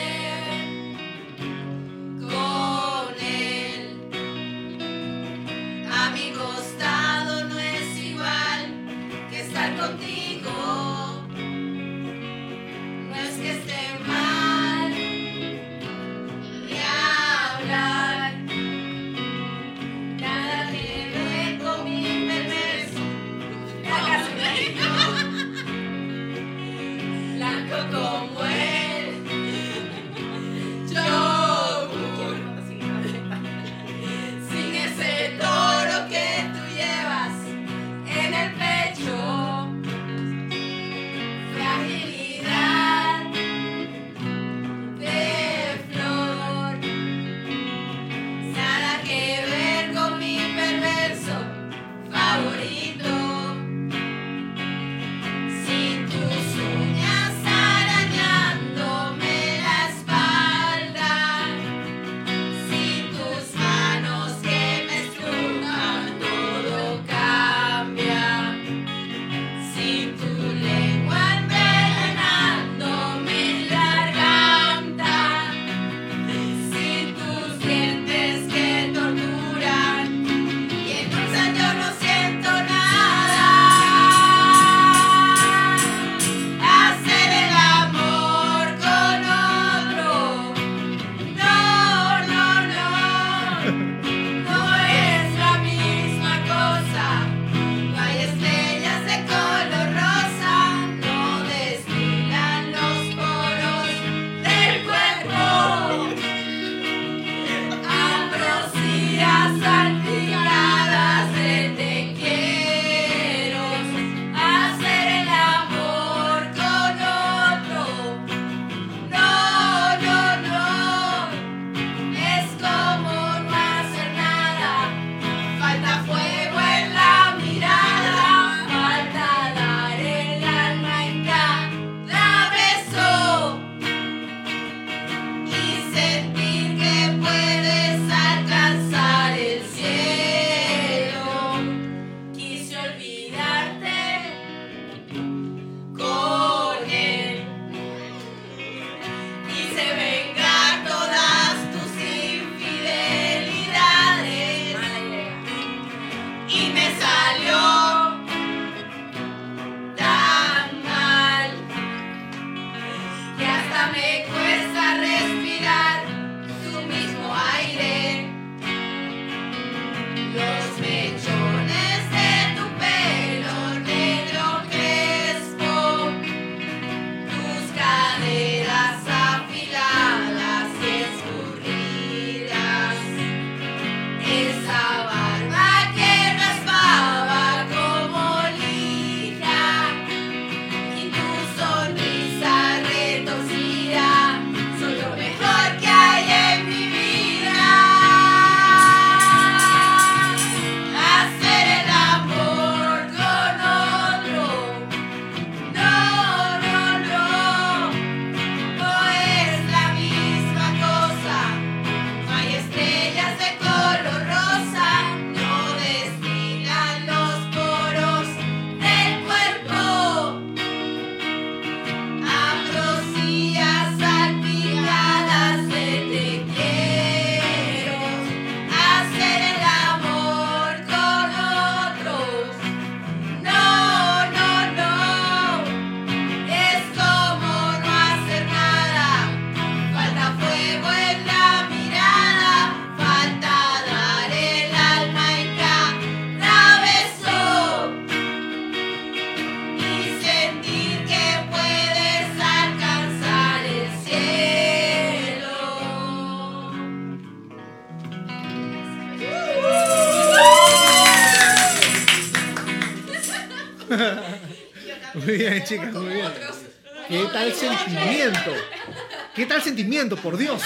[269.67, 270.61] Sentimiento, por Dios?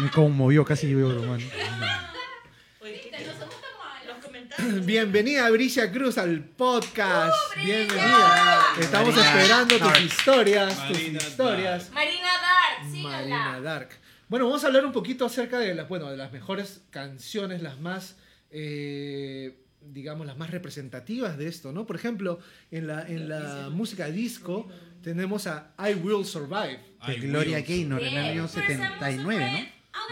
[0.00, 1.44] Me conmovió, casi lloro, mano.
[4.06, 4.86] Los comentarios.
[4.86, 7.36] Bienvenida Bricia Cruz al podcast.
[7.62, 8.62] Bienvenida.
[8.80, 10.02] Estamos Marina esperando tus Dark.
[10.04, 11.90] historias, tus Marina historias.
[11.90, 13.60] Marina Dark, Marina síganla.
[13.60, 13.88] Dark.
[14.30, 17.78] Bueno, vamos a hablar un poquito acerca de las, bueno, de las mejores canciones, las
[17.78, 18.16] más,
[18.50, 21.84] eh, digamos, las más representativas de esto, ¿no?
[21.86, 22.38] Por ejemplo,
[22.70, 24.66] en la, en la música disco
[25.08, 26.80] tenemos a I Will Survive.
[27.06, 27.60] De Gloria.
[27.62, 29.58] Gaynor en el año Bien, 79, ¿no?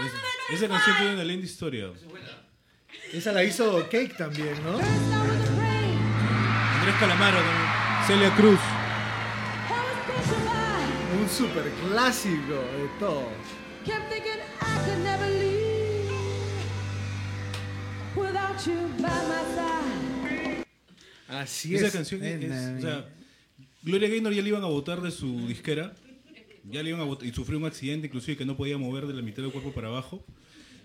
[0.07, 0.13] Es-
[0.55, 1.91] Esa canción tiene una linda historia.
[3.13, 4.79] Esa la hizo Cake también, ¿no?
[6.79, 8.07] Andrés Calamaro también.
[8.07, 8.61] Celia Cruz.
[11.21, 13.29] Un super clásico de todo.
[21.29, 21.93] Así Esa es.
[21.93, 23.05] canción es, o sea,
[23.87, 25.95] Gloria Gaynor ya le iban a votar de su disquera,
[26.69, 29.15] ya le iban a votar, y sufrió un accidente inclusive que no podía mover de
[29.15, 30.25] la mitad del cuerpo para abajo,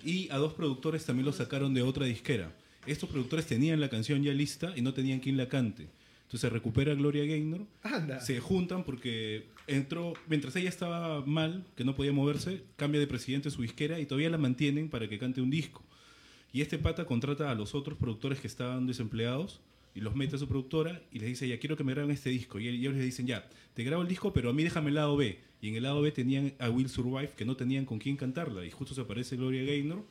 [0.06, 2.56] y a dos productores también lo sacaron de otra disquera.
[2.86, 5.88] Estos productores tenían la canción ya lista y no tenían quien la cante.
[6.26, 8.20] Entonces recupera Gloria Gaynor, Anda.
[8.22, 13.50] se juntan porque entró, mientras ella estaba mal, que no podía moverse, cambia de presidente
[13.50, 15.84] su disquera y todavía la mantienen para que cante un disco.
[16.54, 19.60] Y este pata contrata a los otros productores que estaban desempleados
[19.94, 22.30] y los mete a su productora y les dice, ya quiero que me graben este
[22.30, 22.60] disco.
[22.60, 25.18] Y ellos les dicen, ya, te grabo el disco, pero a mí déjame el lado
[25.18, 25.40] B.
[25.62, 28.66] Y en el lado B tenían a Will Survive, que no tenían con quién cantarla.
[28.66, 30.04] Y justo se aparece Gloria Gaynor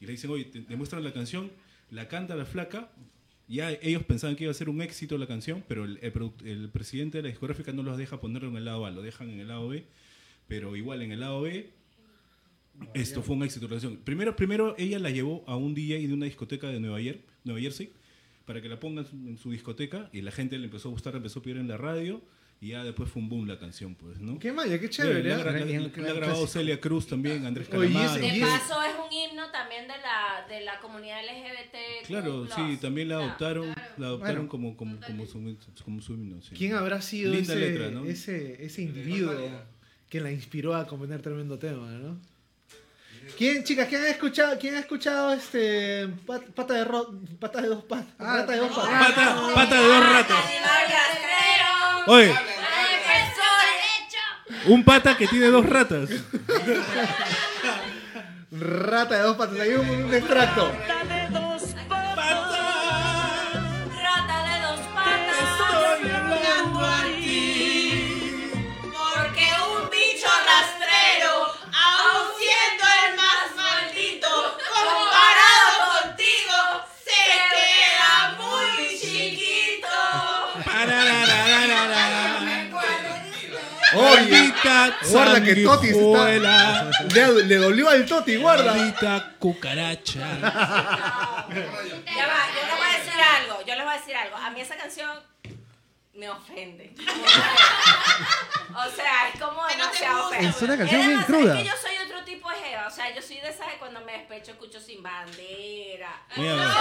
[0.00, 1.50] y le dicen, oye, te, te muestran la canción,
[1.90, 2.90] la canta la flaca.
[3.48, 6.12] Ya ellos pensaban que iba a ser un éxito la canción, pero el, el
[6.48, 9.28] el presidente de la discográfica no los deja ponerlo en el lado A, lo dejan
[9.30, 9.84] en el lado B.
[10.48, 11.70] Pero igual en el lado B
[12.94, 13.68] esto fue un éxito.
[14.04, 17.60] Primero, primero ella la llevó a un DJ de una discoteca de Nueva, Yer- Nueva
[17.60, 17.92] Jersey
[18.44, 21.38] para que la ponga en su, discoteca y la gente le empezó a gustar, empezó
[21.40, 22.22] a pedir en la radio
[22.60, 24.38] y ya después fue un boom la canción, pues, ¿no?
[24.38, 25.22] Qué maya, qué chévere.
[25.28, 25.44] la, ¿eh?
[25.44, 26.46] la- la- la ha grabado clásico.
[26.46, 28.34] Celia Cruz también, Andrés Oye, y ese- Calamaro.
[28.34, 32.06] De paso es un himno también de la, de la comunidad LGBT.
[32.06, 34.48] Claro, sí, también la adoptaron, la adoptaron Bueno.
[34.48, 36.54] como, como, como su, como su himno, sí.
[36.56, 38.04] ¿Quién habrá sido ese, letra, ¿no?
[38.04, 39.34] ese, ese individuo
[40.08, 42.18] que la inspiró a componer tremendo tema, ¿no?
[43.38, 47.10] ¿Quién, chicas, quién ha escuchado, quién ha escuchado este pat- pata de ro,
[47.40, 48.90] pata de dos patas, Ah, pata de dos patas?
[49.08, 50.44] Pata, pata de dos ratas.
[52.06, 52.34] Oye,
[54.66, 56.10] un pata que tiene dos ratas.
[58.52, 60.70] Rata de dos patas, hay un, un extracto.
[84.70, 86.28] Maldita guarda que Toti se está,
[87.14, 88.74] le, le dolió al Toti, guarda.
[88.74, 90.20] Maldita cucaracha.
[92.04, 94.36] Ya va, yo les voy a decir algo, yo les voy a decir algo.
[94.36, 95.10] A mí esa canción
[96.14, 96.94] me ofende.
[98.70, 100.40] o sea, es como Que no demasiado feo.
[100.48, 101.54] Es una canción Es bien cruda.
[101.54, 103.78] Es que yo soy otro tipo de jeva, o sea, yo soy de esas de
[103.78, 106.22] cuando me despecho escucho sin bandera.
[106.36, 106.74] Mira.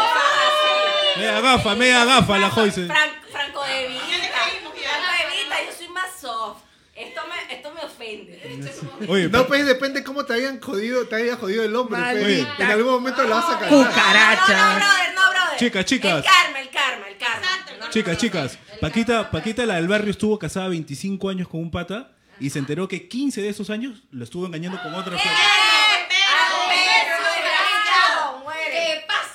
[1.17, 2.88] Media gafa, media gafa la Joyce.
[2.88, 4.03] Fran- Franco de Vita.
[4.05, 6.62] Franco de Vita, yo soy más soft.
[6.95, 9.07] Esto me, esto me ofende.
[9.07, 11.99] Oye, No, pues depende cómo te hayan jodido, te haya jodido el hombre.
[11.99, 12.47] pues.
[12.59, 13.69] En algún momento lo vas a cantar.
[13.69, 14.57] Cucaracha.
[14.57, 15.57] No, no, brother, no, brother.
[15.59, 16.17] Chicas, chicas.
[16.17, 17.35] El karma, el karma, el karma.
[17.37, 19.31] Exacto, No, no, Chicas, no, chicas, Paquita.
[19.31, 23.07] Paquita, la del barrio, estuvo casada 25 años con un pata y se enteró que
[23.07, 25.15] 15 de esos años lo estuvo engañando con otra.
[25.17, 25.19] ¡Eh!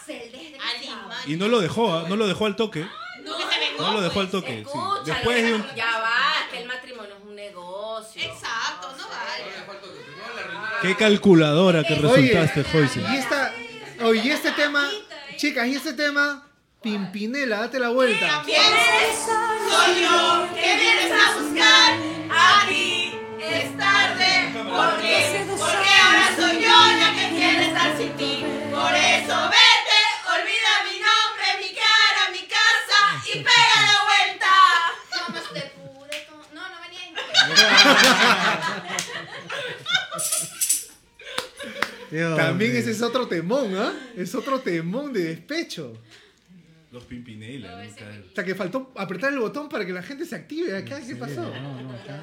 [0.09, 1.19] Animal.
[1.27, 2.05] Y no lo dejó, ¿ah?
[2.09, 2.87] no lo dejó al toque.
[3.25, 3.83] No, que se vengó.
[3.83, 4.65] No lo dejó al toque.
[4.71, 4.79] sí.
[5.05, 5.67] Después de un...
[5.75, 6.11] Ya va,
[10.83, 13.01] Qué calculadora que resultaste, Joyce.
[13.01, 13.53] Y esta,
[14.03, 14.89] oye, y este tema,
[15.37, 16.49] chicas, y este tema,
[16.83, 18.43] Pimpinela, date la vuelta.
[18.45, 19.19] ¿Quién eres?
[19.27, 20.47] Soy yo.
[20.55, 21.99] ¿Qué vienes a buscar?
[22.31, 24.53] Aquí es tarde.
[24.55, 25.45] ¿Por qué?
[25.49, 28.45] Porque ahora soy yo la que quiere estar sin ti.
[28.71, 30.01] Por eso vete,
[30.31, 34.53] olvida mi nombre, mi cara, mi casa y pega la vuelta.
[36.55, 37.03] No, no venía
[42.11, 42.81] Dios También mío.
[42.81, 43.93] ese es otro temón, ¿ah?
[44.17, 45.99] Es otro temón de despecho.
[46.91, 47.83] Los Pimpinela.
[47.85, 47.91] ¿no?
[48.29, 51.01] Hasta que faltó apretar el botón para que la gente se active acá.
[51.07, 51.43] ¿Qué pasó?
[51.43, 52.23] No, no, acá.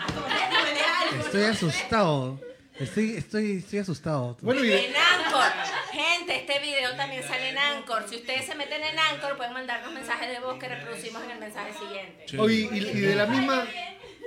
[1.20, 2.40] Estoy asustado.
[2.80, 4.38] Estoy, estoy, estoy asustado.
[4.42, 5.52] Bueno, y En Anchor,
[5.92, 8.06] Gente, este video también sale en Anchor.
[8.10, 11.40] Si ustedes se meten en Anchor, pueden mandarnos mensajes de voz que reproducimos en el
[11.40, 12.38] mensaje siguiente.
[12.38, 13.66] Oye, y, y de la misma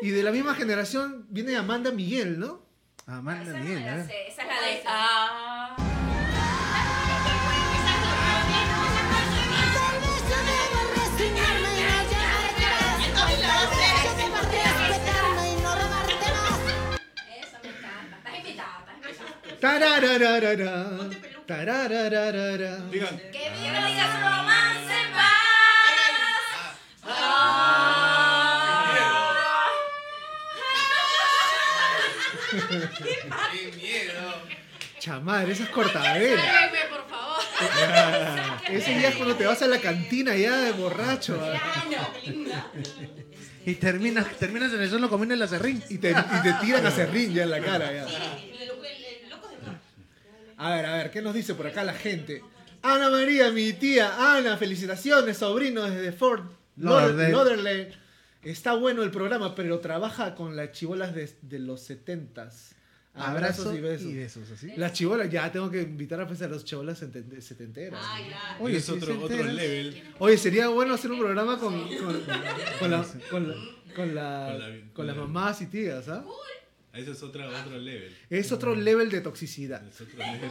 [0.01, 2.63] y de la misma generación viene Amanda Miguel, ¿no?
[3.07, 4.05] Amanda Esa Miguel, ¿eh?
[4.07, 4.83] sé, Esa es la de.
[4.87, 5.48] Ah.
[19.61, 21.11] Tararararara,
[21.47, 22.77] tararararara.
[22.91, 26.77] Digan, Que viva su romance en paz.
[27.05, 28.85] Ah.
[33.53, 34.43] ¡Qué miedo!
[35.65, 35.69] Esas.
[36.37, 37.43] Sáquenme, por favor.
[38.71, 41.41] Ese día es cuando te vas a la cantina ya de borracho.
[43.67, 45.83] Y terminas, terminas en el suelo comiendo el acerrín.
[45.89, 47.93] Y te, y te tiran a serrín ya en la cara.
[47.93, 48.07] Ya.
[50.59, 52.43] A ver, a ver, ¿qué nos dice por acá la gente?
[52.83, 54.37] Ana María, mi tía.
[54.37, 56.45] Ana, felicitaciones, sobrino desde Fort
[56.77, 57.33] Lauderdale.
[57.33, 57.93] Lauderdale.
[58.43, 62.75] Está bueno el programa, pero trabaja con las chibolas de, de los setentas.
[63.15, 64.07] Abrazos Abrazo y besos.
[64.07, 64.73] y besos, ¿así?
[64.77, 68.01] Las chibolas, ya tengo que invitar a pensar a las chibolas seten- setenteras.
[68.61, 69.13] Oye, es sí, otro,
[69.45, 70.03] level.
[70.21, 73.55] Oye, sería bueno hacer un programa con, con, con, la- con, la- con la-
[73.97, 76.25] Con la- con con las la- mamás y tías, ¿ah?
[76.93, 78.17] Ese es otra, otro level.
[78.31, 79.87] Es otro level de toxicidad.
[79.87, 80.51] Es otro level.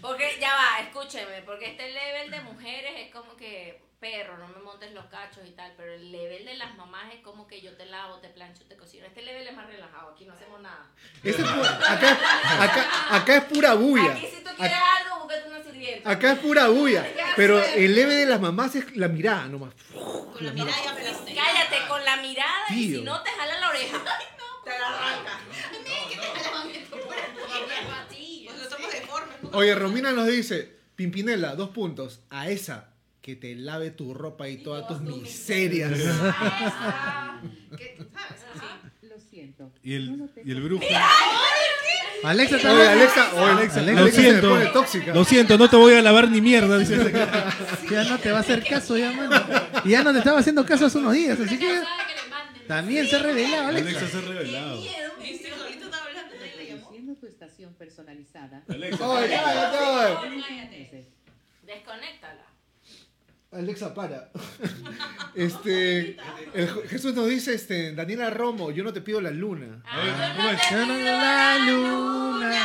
[0.00, 4.58] Porque ya va, escúcheme, porque este level de mujeres es como que perro, no me
[4.58, 7.74] montes los cachos y tal, pero el level de las mamás es como que yo
[7.76, 9.06] te lavo, te plancho, te cocino.
[9.06, 10.90] Este level es más relajado, aquí no hacemos nada.
[11.22, 12.18] Este es pu- acá,
[12.62, 14.12] acá, acá es pura bulla.
[14.12, 16.10] Aquí si tú quieres Acá, algo, búscate una sirvienta.
[16.10, 17.06] acá es pura bulla.
[17.36, 19.72] Pero el level de las mamás es la mirada nomás.
[19.94, 21.34] Con la mirada ya fuiste.
[21.34, 22.98] Cállate con la mirada y Tío.
[22.98, 23.98] si no te jala la oreja.
[24.64, 25.40] Te la arranca.
[28.46, 29.42] Nosotros somos deformes.
[29.42, 29.43] ¿no?
[29.54, 32.20] Oye, Romina nos dice, Pimpinela, dos puntos.
[32.30, 32.90] A esa
[33.20, 35.92] que te lave tu ropa y todas tus miserias.
[37.76, 37.96] ¿Qué?
[38.12, 38.42] ¿Sabes?
[39.02, 39.72] Lo siento.
[39.82, 40.84] Y el, y el brujo.
[42.22, 44.48] Alexa está Oye, Alexa, oye, Alexa, Alexa, Lo siento.
[44.50, 45.14] pone tóxica.
[45.14, 46.78] Lo siento, no te voy a lavar ni mierda.
[46.78, 46.96] Dice.
[47.90, 49.30] Ya no te va a hacer caso, ya, mano.
[49.84, 51.82] Y ya no te estaba haciendo caso hace unos días, así que
[52.66, 53.98] también se ha revelado, Alexa.
[53.98, 54.82] Alexa se ha revelado.
[55.22, 56.90] Este solito está hablando, nadie le llamó.
[57.72, 58.62] Personalizada.
[58.68, 59.08] Alexa.
[59.08, 61.08] Oye, cállate,
[61.62, 62.44] Desconéctala.
[63.52, 64.30] Alexa, para.
[65.34, 66.16] Este,
[66.54, 69.82] el- Jesús nos dice, este, Daniela Romo, yo no te pido la luna.
[69.84, 70.60] A ver, ¿cómo es?
[70.70, 72.64] Yo no la luna.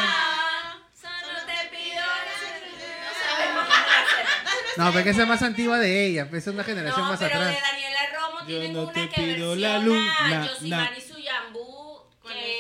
[0.94, 4.78] Solo te pido No sabemos cómo hacer.
[4.78, 7.36] No, porque esa es más antigua de ella, pues es una generación No, más pero
[7.40, 7.56] atrás.
[7.56, 10.92] de Daniela Romo Yo tienen no una te que pido versiona la luna, a Yosimar
[10.92, 10.98] na.
[10.98, 12.59] y Suyambú, ¿Cuál que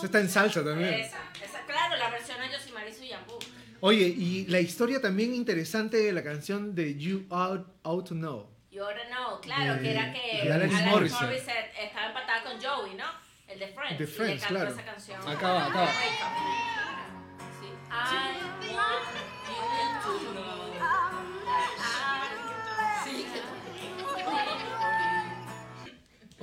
[0.00, 0.94] Esa está en salsa también.
[0.94, 3.38] Esa, esa, claro, la versión de Yosimar y Suyambú.
[3.80, 8.48] Oye, y la historia también interesante de la canción de You Out, Out to Know.
[8.70, 11.22] You oughta know, claro, De- que era que de Alanis Morissette.
[11.26, 13.04] Morissette estaba empatada con Joey, ¿no?
[13.48, 13.98] El de Friends.
[13.98, 14.70] De y Friends, le cantó claro.
[14.70, 15.28] esa canción.
[15.28, 15.86] Acá va.
[17.60, 17.66] Sí.
[17.90, 19.04] I want
[20.22, 21.19] you to know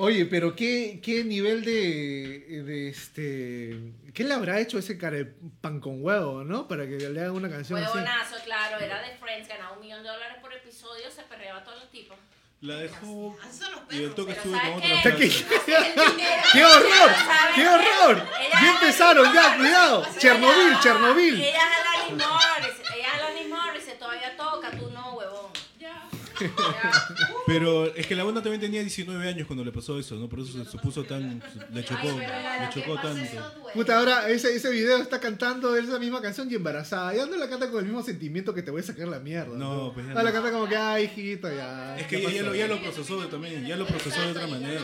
[0.07, 3.77] Oye, pero qué, qué nivel de, de este...
[4.13, 5.25] ¿Qué le habrá hecho ese cara de
[5.59, 6.65] pan con huevo, no?
[6.65, 7.91] Para que le hagan una canción así.
[7.97, 11.63] Huevonazo, claro, era de Friends, ganaba un millón de dólares por episodio, se perreaba a
[11.65, 12.17] todos los tipos.
[12.61, 13.37] La dejó.
[13.43, 14.93] Así Y el toque ¿sabes con qué?
[14.93, 15.45] otra ¿Qué, frase.
[16.53, 17.09] qué horror!
[17.13, 17.67] ¿Sabes ¡Qué qué?
[17.67, 18.27] horror!
[18.53, 20.05] Ya empezaron, ya, cuidado.
[20.17, 21.35] Chernobyl, Chernobyl.
[21.41, 25.51] Ella es Alanis Morissette, ella es Alanis Morissette, todavía toca, tú no, huevón.
[25.77, 26.07] Ya.
[27.47, 30.27] Pero es que la banda también tenía 19 años cuando le pasó eso, ¿no?
[30.29, 31.41] Por eso se, se puso tan.
[31.73, 33.31] Le chocó, le chocó tanto.
[33.73, 37.13] Puta, ahora ese, ese video está cantando esa misma canción y embarazada.
[37.15, 39.57] Ya no la canta con el mismo sentimiento que te voy a sacar la mierda.
[39.57, 40.33] No, pues ya Ah, la no.
[40.33, 41.97] canta como que, ay, hijito, ya.
[41.97, 42.49] Es que ¿qué ella ya pasó?
[42.49, 44.81] lo, ya lo procesó también, ya lo procesó de otra manera.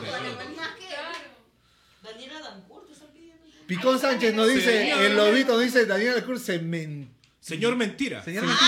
[2.04, 3.44] Daniela Dancourt, ¿te están pidiendo?
[3.68, 7.10] Picón Sánchez nos dice, el lobito nos dice, Daniel Cruz se men...
[7.40, 8.24] Señor Mentira.
[8.24, 8.68] Señor Mentira.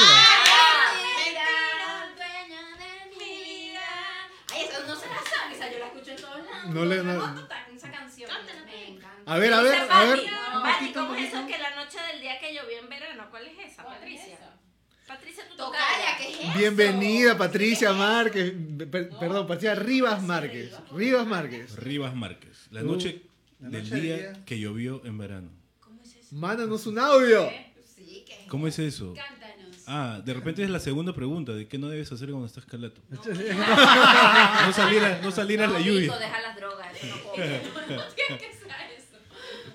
[6.76, 8.30] No le- no- esa canción.
[8.66, 9.22] Me encanta.
[9.26, 10.20] A ver, a ver, a ver.
[10.62, 13.28] Pati, ¿cómo es eso que la noche del día que llovió en verano?
[13.30, 14.38] ¿Cuál es esa, Patricia?
[15.08, 16.58] Patricia, tú Tocaya, ¿qué es eso?
[16.58, 18.54] Bienvenida, Patricia Márquez.
[18.92, 20.74] Per- perdón, Patricia Rivas Márquez.
[20.92, 21.76] Rivas Márquez.
[21.76, 22.68] Rivas Márquez.
[22.72, 23.22] La Uh, noche
[23.60, 24.46] la del noche del día día.
[24.46, 25.50] que llovió en verano.
[26.32, 27.50] Mándanos un audio.
[27.96, 29.14] Sí, ¿Cómo es eso?
[29.14, 29.45] Cántanos.
[29.88, 33.02] Ah, de repente es la segunda pregunta de qué no debes hacer cuando estás calato.
[33.10, 36.06] No salir a, no salir a la No, lluvia.
[36.06, 36.88] hijo, deja las drogas.
[36.96, 37.36] eso no puedo.
[38.16, 39.18] Tiene que ser eso.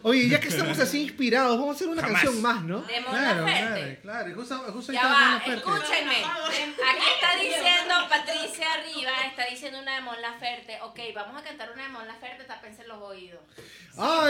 [0.03, 2.23] Oye, ya que estamos así inspirados, vamos a hacer una Jamás.
[2.23, 2.81] canción más, ¿no?
[2.83, 4.31] De Claro, claro, claro.
[4.31, 5.57] Y justo, justo ahí Ya está va, Mon Laferte.
[5.59, 6.17] escúchenme.
[6.25, 10.79] Aquí está diciendo Patricia arriba, está diciendo una de Mon Laferte.
[10.83, 13.41] Ok, vamos a cantar una de Mon Laferte, tápense los oídos.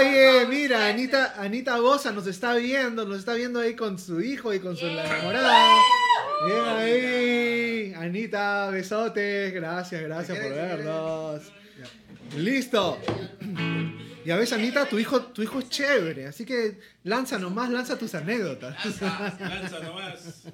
[0.00, 4.52] Eh, mira, Anita, Anita Bosa nos está viendo, nos está viendo ahí con su hijo
[4.52, 5.76] y con su enamorada.
[6.46, 7.94] Bien ahí.
[7.96, 9.52] Anita, besotes.
[9.52, 11.42] Gracias, gracias por vernos.
[12.36, 12.98] Listo.
[14.24, 18.14] Ya ves, Anita, tu hijo, tu hijo es chévere, así que lanza nomás, lanza tus
[18.14, 18.74] anécdotas.
[19.00, 20.44] Lanza nomás.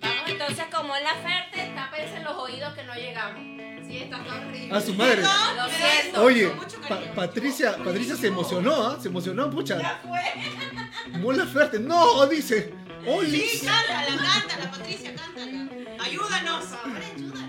[0.00, 3.40] Vamos entonces con Mon Laferte, tápense los oídos que no llegamos.
[3.86, 4.76] Sí, está horrible.
[4.76, 5.22] A su madre.
[5.22, 6.22] Lo siento.
[6.22, 7.00] Oye, mucho Pa-.
[7.14, 8.98] Patricia, Patricia se emocionó, ¿ah?
[9.00, 9.78] Se emocionó, pucha.
[9.80, 11.18] Ya fue.
[11.20, 12.74] Mola Ferte, no, dice.
[13.06, 15.68] Oh, Sí, cántala, cántala, Patricia, cántala.
[16.02, 16.64] Ayúdanos.
[16.64, 17.43] Por favor.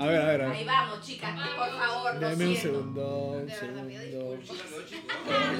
[0.00, 0.66] A ver, a ver, a Ahí ver.
[0.66, 2.60] vamos, chicas, por favor, lo Dame un siento.
[2.78, 4.38] segundo, un De verdad, pido segundo.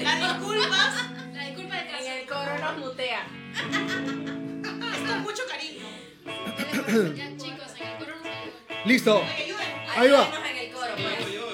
[0.01, 0.93] Las disculpas.
[1.33, 3.27] La disculpa de En el coro nos mutea.
[4.93, 5.85] Es con mucho cariño.
[7.15, 9.21] Ya, chicos, en el coro no se Listo.
[9.97, 10.23] Ahí va.
[10.23, 11.48] Ayúdenos en el coro, pues.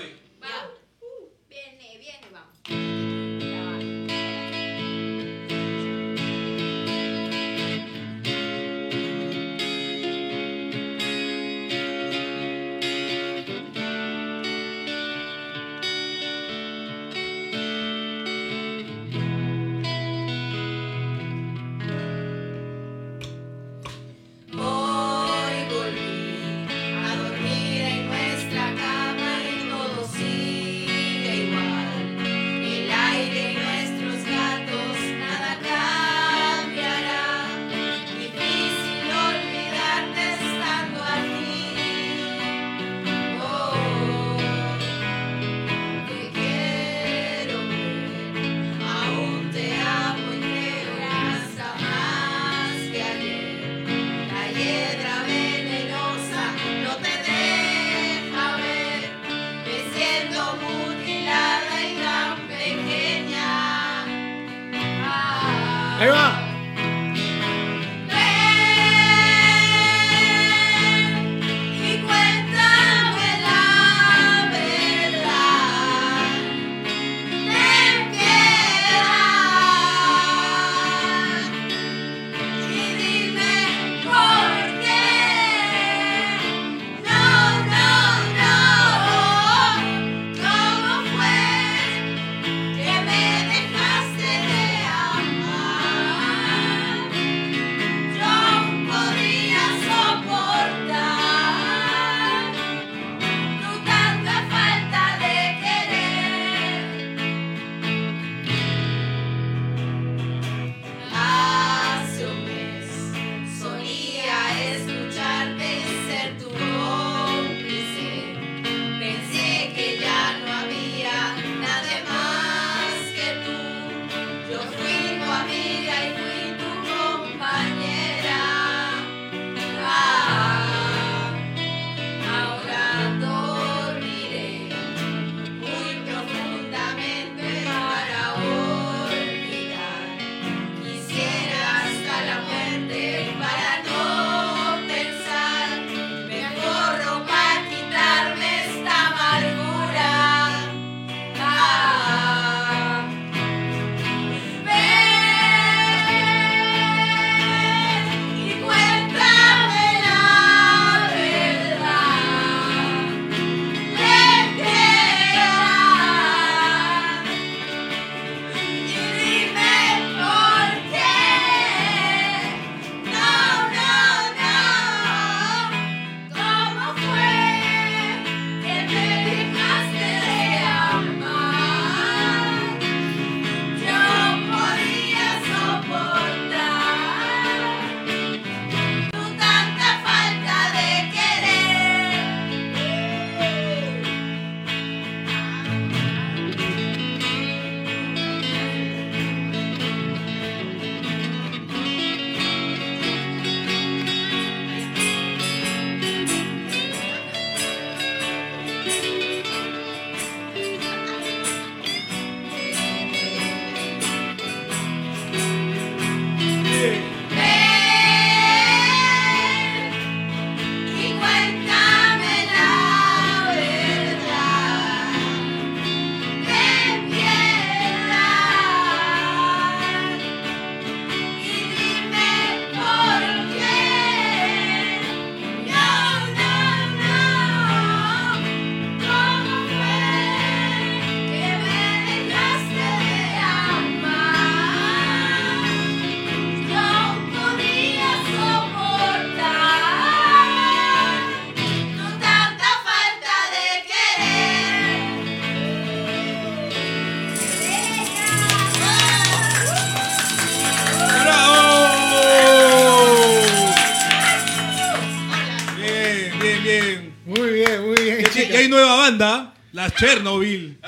[268.06, 268.28] Bien.
[268.36, 270.78] Y, hay nueva banda, las Chernobyl.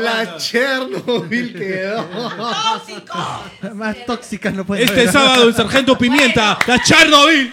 [0.00, 2.04] La Chernobyl quedó.
[2.04, 3.44] ¡Tóxico!
[3.74, 5.12] Más tóxicas no pueden Este haber.
[5.12, 7.52] sábado el Sargento Pimienta, las Chernobyl.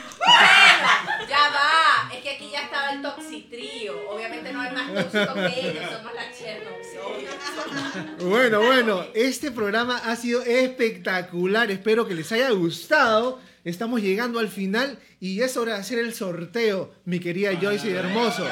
[1.28, 3.93] Ya va, es que aquí ya estaba el toxitrío.
[4.09, 8.30] Obviamente no hay más tóxico que ellos, somos la Chernobyl.
[8.30, 11.70] Bueno, bueno, este programa ha sido espectacular.
[11.72, 13.39] Espero que les haya gustado.
[13.66, 17.93] Estamos llegando al final y es hora de hacer el sorteo, mi querida Joyce y
[17.93, 18.47] Hermoso.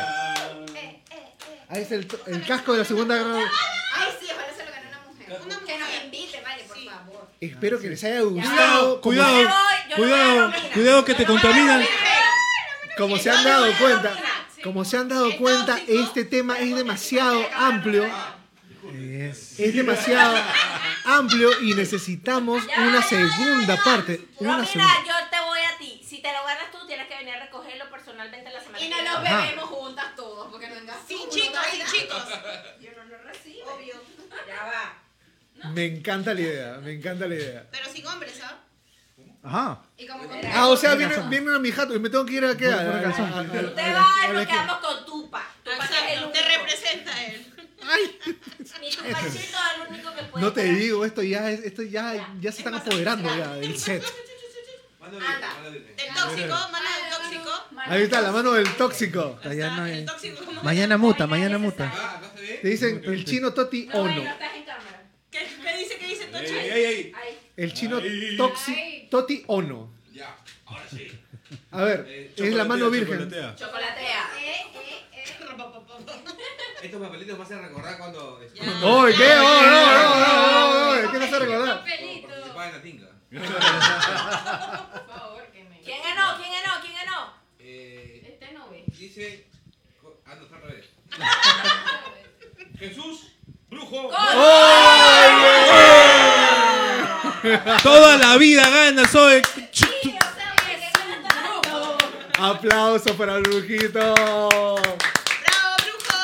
[1.70, 3.39] Ahí está el, el casco de la Segunda Guerra.
[3.95, 5.41] Ay, sí, ojalá se lo gane una mujer.
[5.45, 6.05] Una que nos mujer.
[6.05, 7.28] invite, vale, por favor.
[7.41, 9.01] Espero que les haya Cuidado, gustado.
[9.01, 9.49] Cuidado,
[9.95, 10.70] cuidado, Romina.
[10.74, 11.86] cuidado que te contaminan.
[12.97, 14.14] Como se han dado cuenta,
[14.64, 18.05] como se han dado cuenta, este tema es demasiado amplio.
[19.58, 20.36] Es demasiado
[21.08, 24.22] amplio y necesitamos una segunda parte.
[24.39, 24.93] Una Romina, segunda.
[25.05, 26.01] yo te voy a ti.
[26.08, 28.99] Si te lo ganas tú, tienes que venir a recogerlo personalmente la semana Y los
[28.99, 29.41] Ajá.
[29.41, 32.24] bebemos juntas todos, porque no vengas Sin tú, chicos, no sin chicos.
[32.82, 33.74] Yo no lo recibo.
[33.74, 33.95] Obvio.
[34.47, 35.70] Ya va.
[35.72, 37.68] Me encanta la idea, me encanta la idea.
[37.72, 38.60] Pero sin hombres, ¿ah?
[39.43, 39.82] Ajá.
[39.97, 40.08] Y
[40.53, 42.58] Ah, o sea, viene, viene a mi jato y me tengo que ir a Tú
[42.58, 45.43] te vas nos quedamos con Tupa.
[45.64, 47.53] Tupa que es el Exacto, te representa él.
[47.82, 50.46] Mi Tupachito es el único que puede.
[50.46, 54.04] No te digo, esto ya es, esto ya, ya se están apoderando ya del set.
[55.02, 55.70] Anda.
[55.72, 57.52] Del tóxico, mano del tóxico.
[57.86, 59.40] Ahí está la mano del tóxico.
[59.44, 60.64] Ya no El hay- tóxico, ¿cómo?
[60.64, 61.94] Mañana muta, mañana muta.
[62.62, 64.22] Te dicen el chino Toti No, Ono.
[64.24, 65.04] estás en cámara.
[65.32, 66.46] ¿Qué, qué dice, qué dice Tochi?
[66.54, 67.12] ey, ey.
[67.16, 67.38] Ahí.
[67.56, 68.36] El chino Ay.
[68.38, 69.94] Toxi, Toti Ono.
[70.12, 71.08] Ya, ahora sí.
[71.72, 73.30] A ver, Eh, es la mano chocolatea, virgen.
[73.30, 73.56] chocolatea.
[73.56, 74.30] Chocolatea.
[74.42, 74.97] Eh, eh.
[76.82, 78.86] Estos papelitos me hacen recordar cuando Ya.
[78.86, 79.34] ¡Oye, qué!
[79.38, 81.12] ¡Oh, no, no, no, no!
[81.12, 81.80] ¿Qué te hace recordar?
[81.84, 83.08] Participaba en la tinga.
[83.32, 85.80] Por favor, que me.
[85.82, 86.38] ¿Quién ganó?
[86.38, 86.82] ¿Quién ganó?
[86.82, 87.34] ¿Quién ganó?
[87.60, 88.84] Eh, Este no ve.
[88.88, 89.48] dice.
[90.26, 90.86] Ah, no, está al revés.
[92.80, 93.32] Jesús,
[93.70, 94.10] brujo.
[97.84, 99.42] Toda la vida gana, soy.
[99.72, 100.92] Sí, yo sabía que
[101.24, 101.98] ganó.
[102.52, 104.00] Aplauso para el brujito.
[104.14, 104.80] ¡Bravo,
[105.84, 106.18] brujo!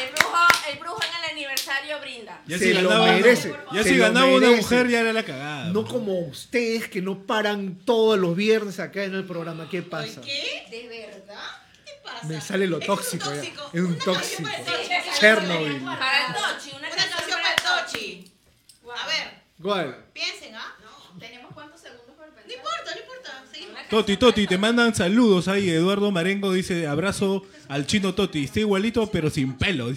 [0.00, 2.37] El brujo, el brujo en el aniversario brinda.
[2.48, 3.54] Ya Se si lo ganaba, merece.
[3.72, 4.62] ya Se si lo ganaba una merece.
[4.62, 5.64] mujer ya era la cagada.
[5.70, 9.68] No como ustedes que no paran todos los viernes acá en el programa.
[9.70, 10.20] ¿Qué pasa?
[10.22, 10.64] ¿Qué?
[10.70, 11.44] ¿De verdad?
[11.84, 12.26] ¿Qué pasa?
[12.26, 13.42] Me sale lo Es tóxico ya.
[13.42, 14.42] Es un Una tóxico.
[14.48, 15.20] canción para el Tochi.
[15.20, 15.84] Chernobyl.
[15.84, 18.32] Para el Tochi, una, Una canción para el Tochi.
[18.90, 20.04] A ver, ¿Cuál?
[20.14, 20.74] piensen, ¿ah?
[20.82, 21.18] No.
[21.20, 22.46] ¿Tenemos cuántos segundos para pensar?
[22.48, 23.44] No importa, no importa.
[23.52, 23.77] Seguimos.
[23.90, 25.70] Toti, Toti, te mandan saludos ahí.
[25.70, 28.44] Eduardo Marengo dice abrazo al chino Toti.
[28.44, 29.86] Está igualito, pero sin pelo.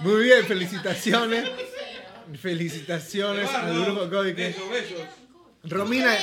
[0.00, 1.48] Muy bien, felicitaciones.
[2.40, 4.36] Felicitaciones al grupo Código.
[4.36, 4.98] Besos, besos.
[5.64, 6.16] Romina.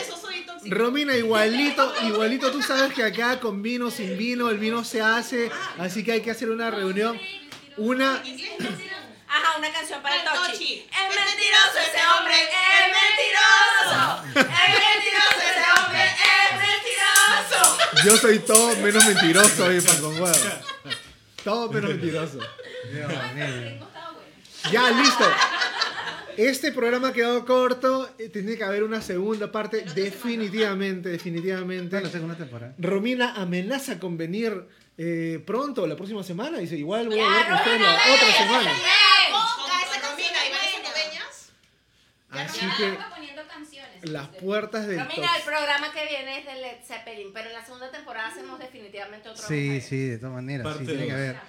[0.66, 5.50] Romina, igualito, igualito, tú sabes que acá con vino, sin vino, el vino se hace,
[5.78, 7.18] así que hay que hacer una reunión,
[7.78, 8.22] una.
[9.30, 10.52] Ajá, una canción para el el Tochi.
[10.52, 10.74] Tochi.
[10.90, 14.00] Es mentiroso ese hombre, es mentiroso.
[14.36, 17.62] Es mentiroso ese hombre, es mentiroso.
[18.06, 20.36] yo soy todo menos mentiroso hoy, pan con huevo.
[21.44, 22.40] Todo menos mentiroso.
[24.72, 25.26] Ya, listo.
[26.38, 32.00] Este programa ha quedado corto, eh, tiene que haber una segunda parte, definitivamente, definitivamente.
[32.00, 32.74] La segunda temporada.
[32.78, 34.66] Romina amenaza con venir
[34.98, 38.72] eh, pronto, la próxima semana, dice, igual voy a hablar con ustedes la otra semana.
[38.72, 39.32] ven.
[39.32, 41.52] Con esa Romina y Vanessa Cabeñas.
[42.50, 44.10] Así Ya que estamos poniendo canciones.
[44.10, 45.08] las puertas del el
[45.46, 49.48] programa que viene es de Led Zeppelin, pero en la segunda temporada hacemos definitivamente otro.
[49.48, 49.82] Sí, mujer.
[49.82, 50.66] sí, de todas maneras.
[50.66, 51.20] Parte Sí, tiene que dos.
[51.20, 51.40] haber.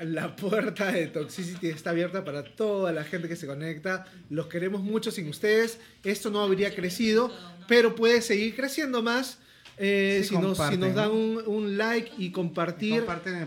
[0.00, 4.06] La puerta de Toxicity está abierta para toda la gente que se conecta.
[4.30, 5.78] Los queremos mucho sin ustedes.
[6.04, 7.30] Esto no habría crecido,
[7.68, 9.38] pero puede seguir creciendo más
[9.82, 13.02] eh, si, nos, si comparten, nos dan un, un like y compartir.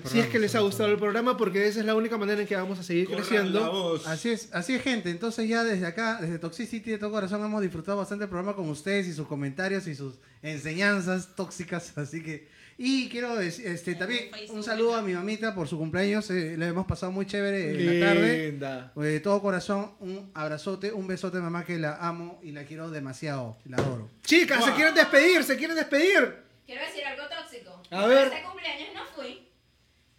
[0.06, 2.48] Si es que les ha gustado el programa, porque esa es la única manera en
[2.48, 4.02] que vamos a seguir Corran creciendo.
[4.08, 5.12] Así es, así es, gente.
[5.12, 8.68] Entonces ya desde acá, desde Toxicity de todo corazón, hemos disfrutado bastante el programa con
[8.68, 11.94] ustedes y sus comentarios y sus enseñanzas tóxicas.
[12.00, 12.48] Así que,
[12.86, 16.30] y quiero decir, este, también un saludo a mi mamita por su cumpleaños.
[16.32, 18.50] eh, le hemos pasado muy chévere en la tarde.
[18.52, 18.92] Linda.
[18.98, 22.90] Eh, De todo corazón, un abrazote, un besote, mamá, que la amo y la quiero
[22.90, 23.58] demasiado.
[23.66, 24.10] La adoro.
[24.26, 26.44] Chicas, se quieren despedir, se quieren despedir.
[26.66, 27.82] Quiero decir algo tóxico.
[27.92, 28.28] A ver.
[28.28, 29.48] Este cumpleaños no fui.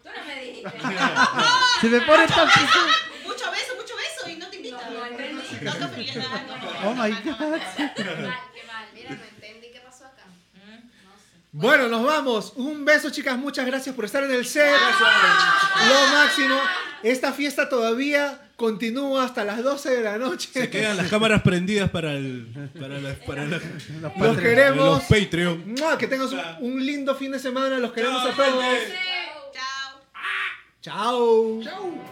[0.03, 0.71] Tú no me dijiste.
[1.81, 2.79] Se me pone tóxico.
[3.25, 4.93] Mucho beso, mucho beso y no te invitan.
[4.95, 5.35] No, no entendí.
[5.65, 5.73] No,
[6.87, 6.95] Oh.
[11.57, 12.53] Bueno, nos vamos.
[12.57, 13.39] Un beso, chicas.
[13.39, 14.75] Muchas gracias por estar en el set.
[15.89, 16.57] Lo máximo.
[17.05, 20.49] Esta fiesta todavía continúa hasta las 12 de la noche.
[20.53, 22.49] Se quedan las cámaras prendidas para el
[22.81, 23.61] para la- para la-
[24.19, 24.85] Los queremos.
[24.85, 25.75] los Patreon.
[25.79, 25.97] ¡Mua!
[25.97, 27.79] Que tengas un, un lindo fin de semana.
[27.79, 28.65] Los queremos a todos.
[29.53, 30.01] Chao.
[30.83, 31.61] Chao.
[31.63, 32.05] Chau.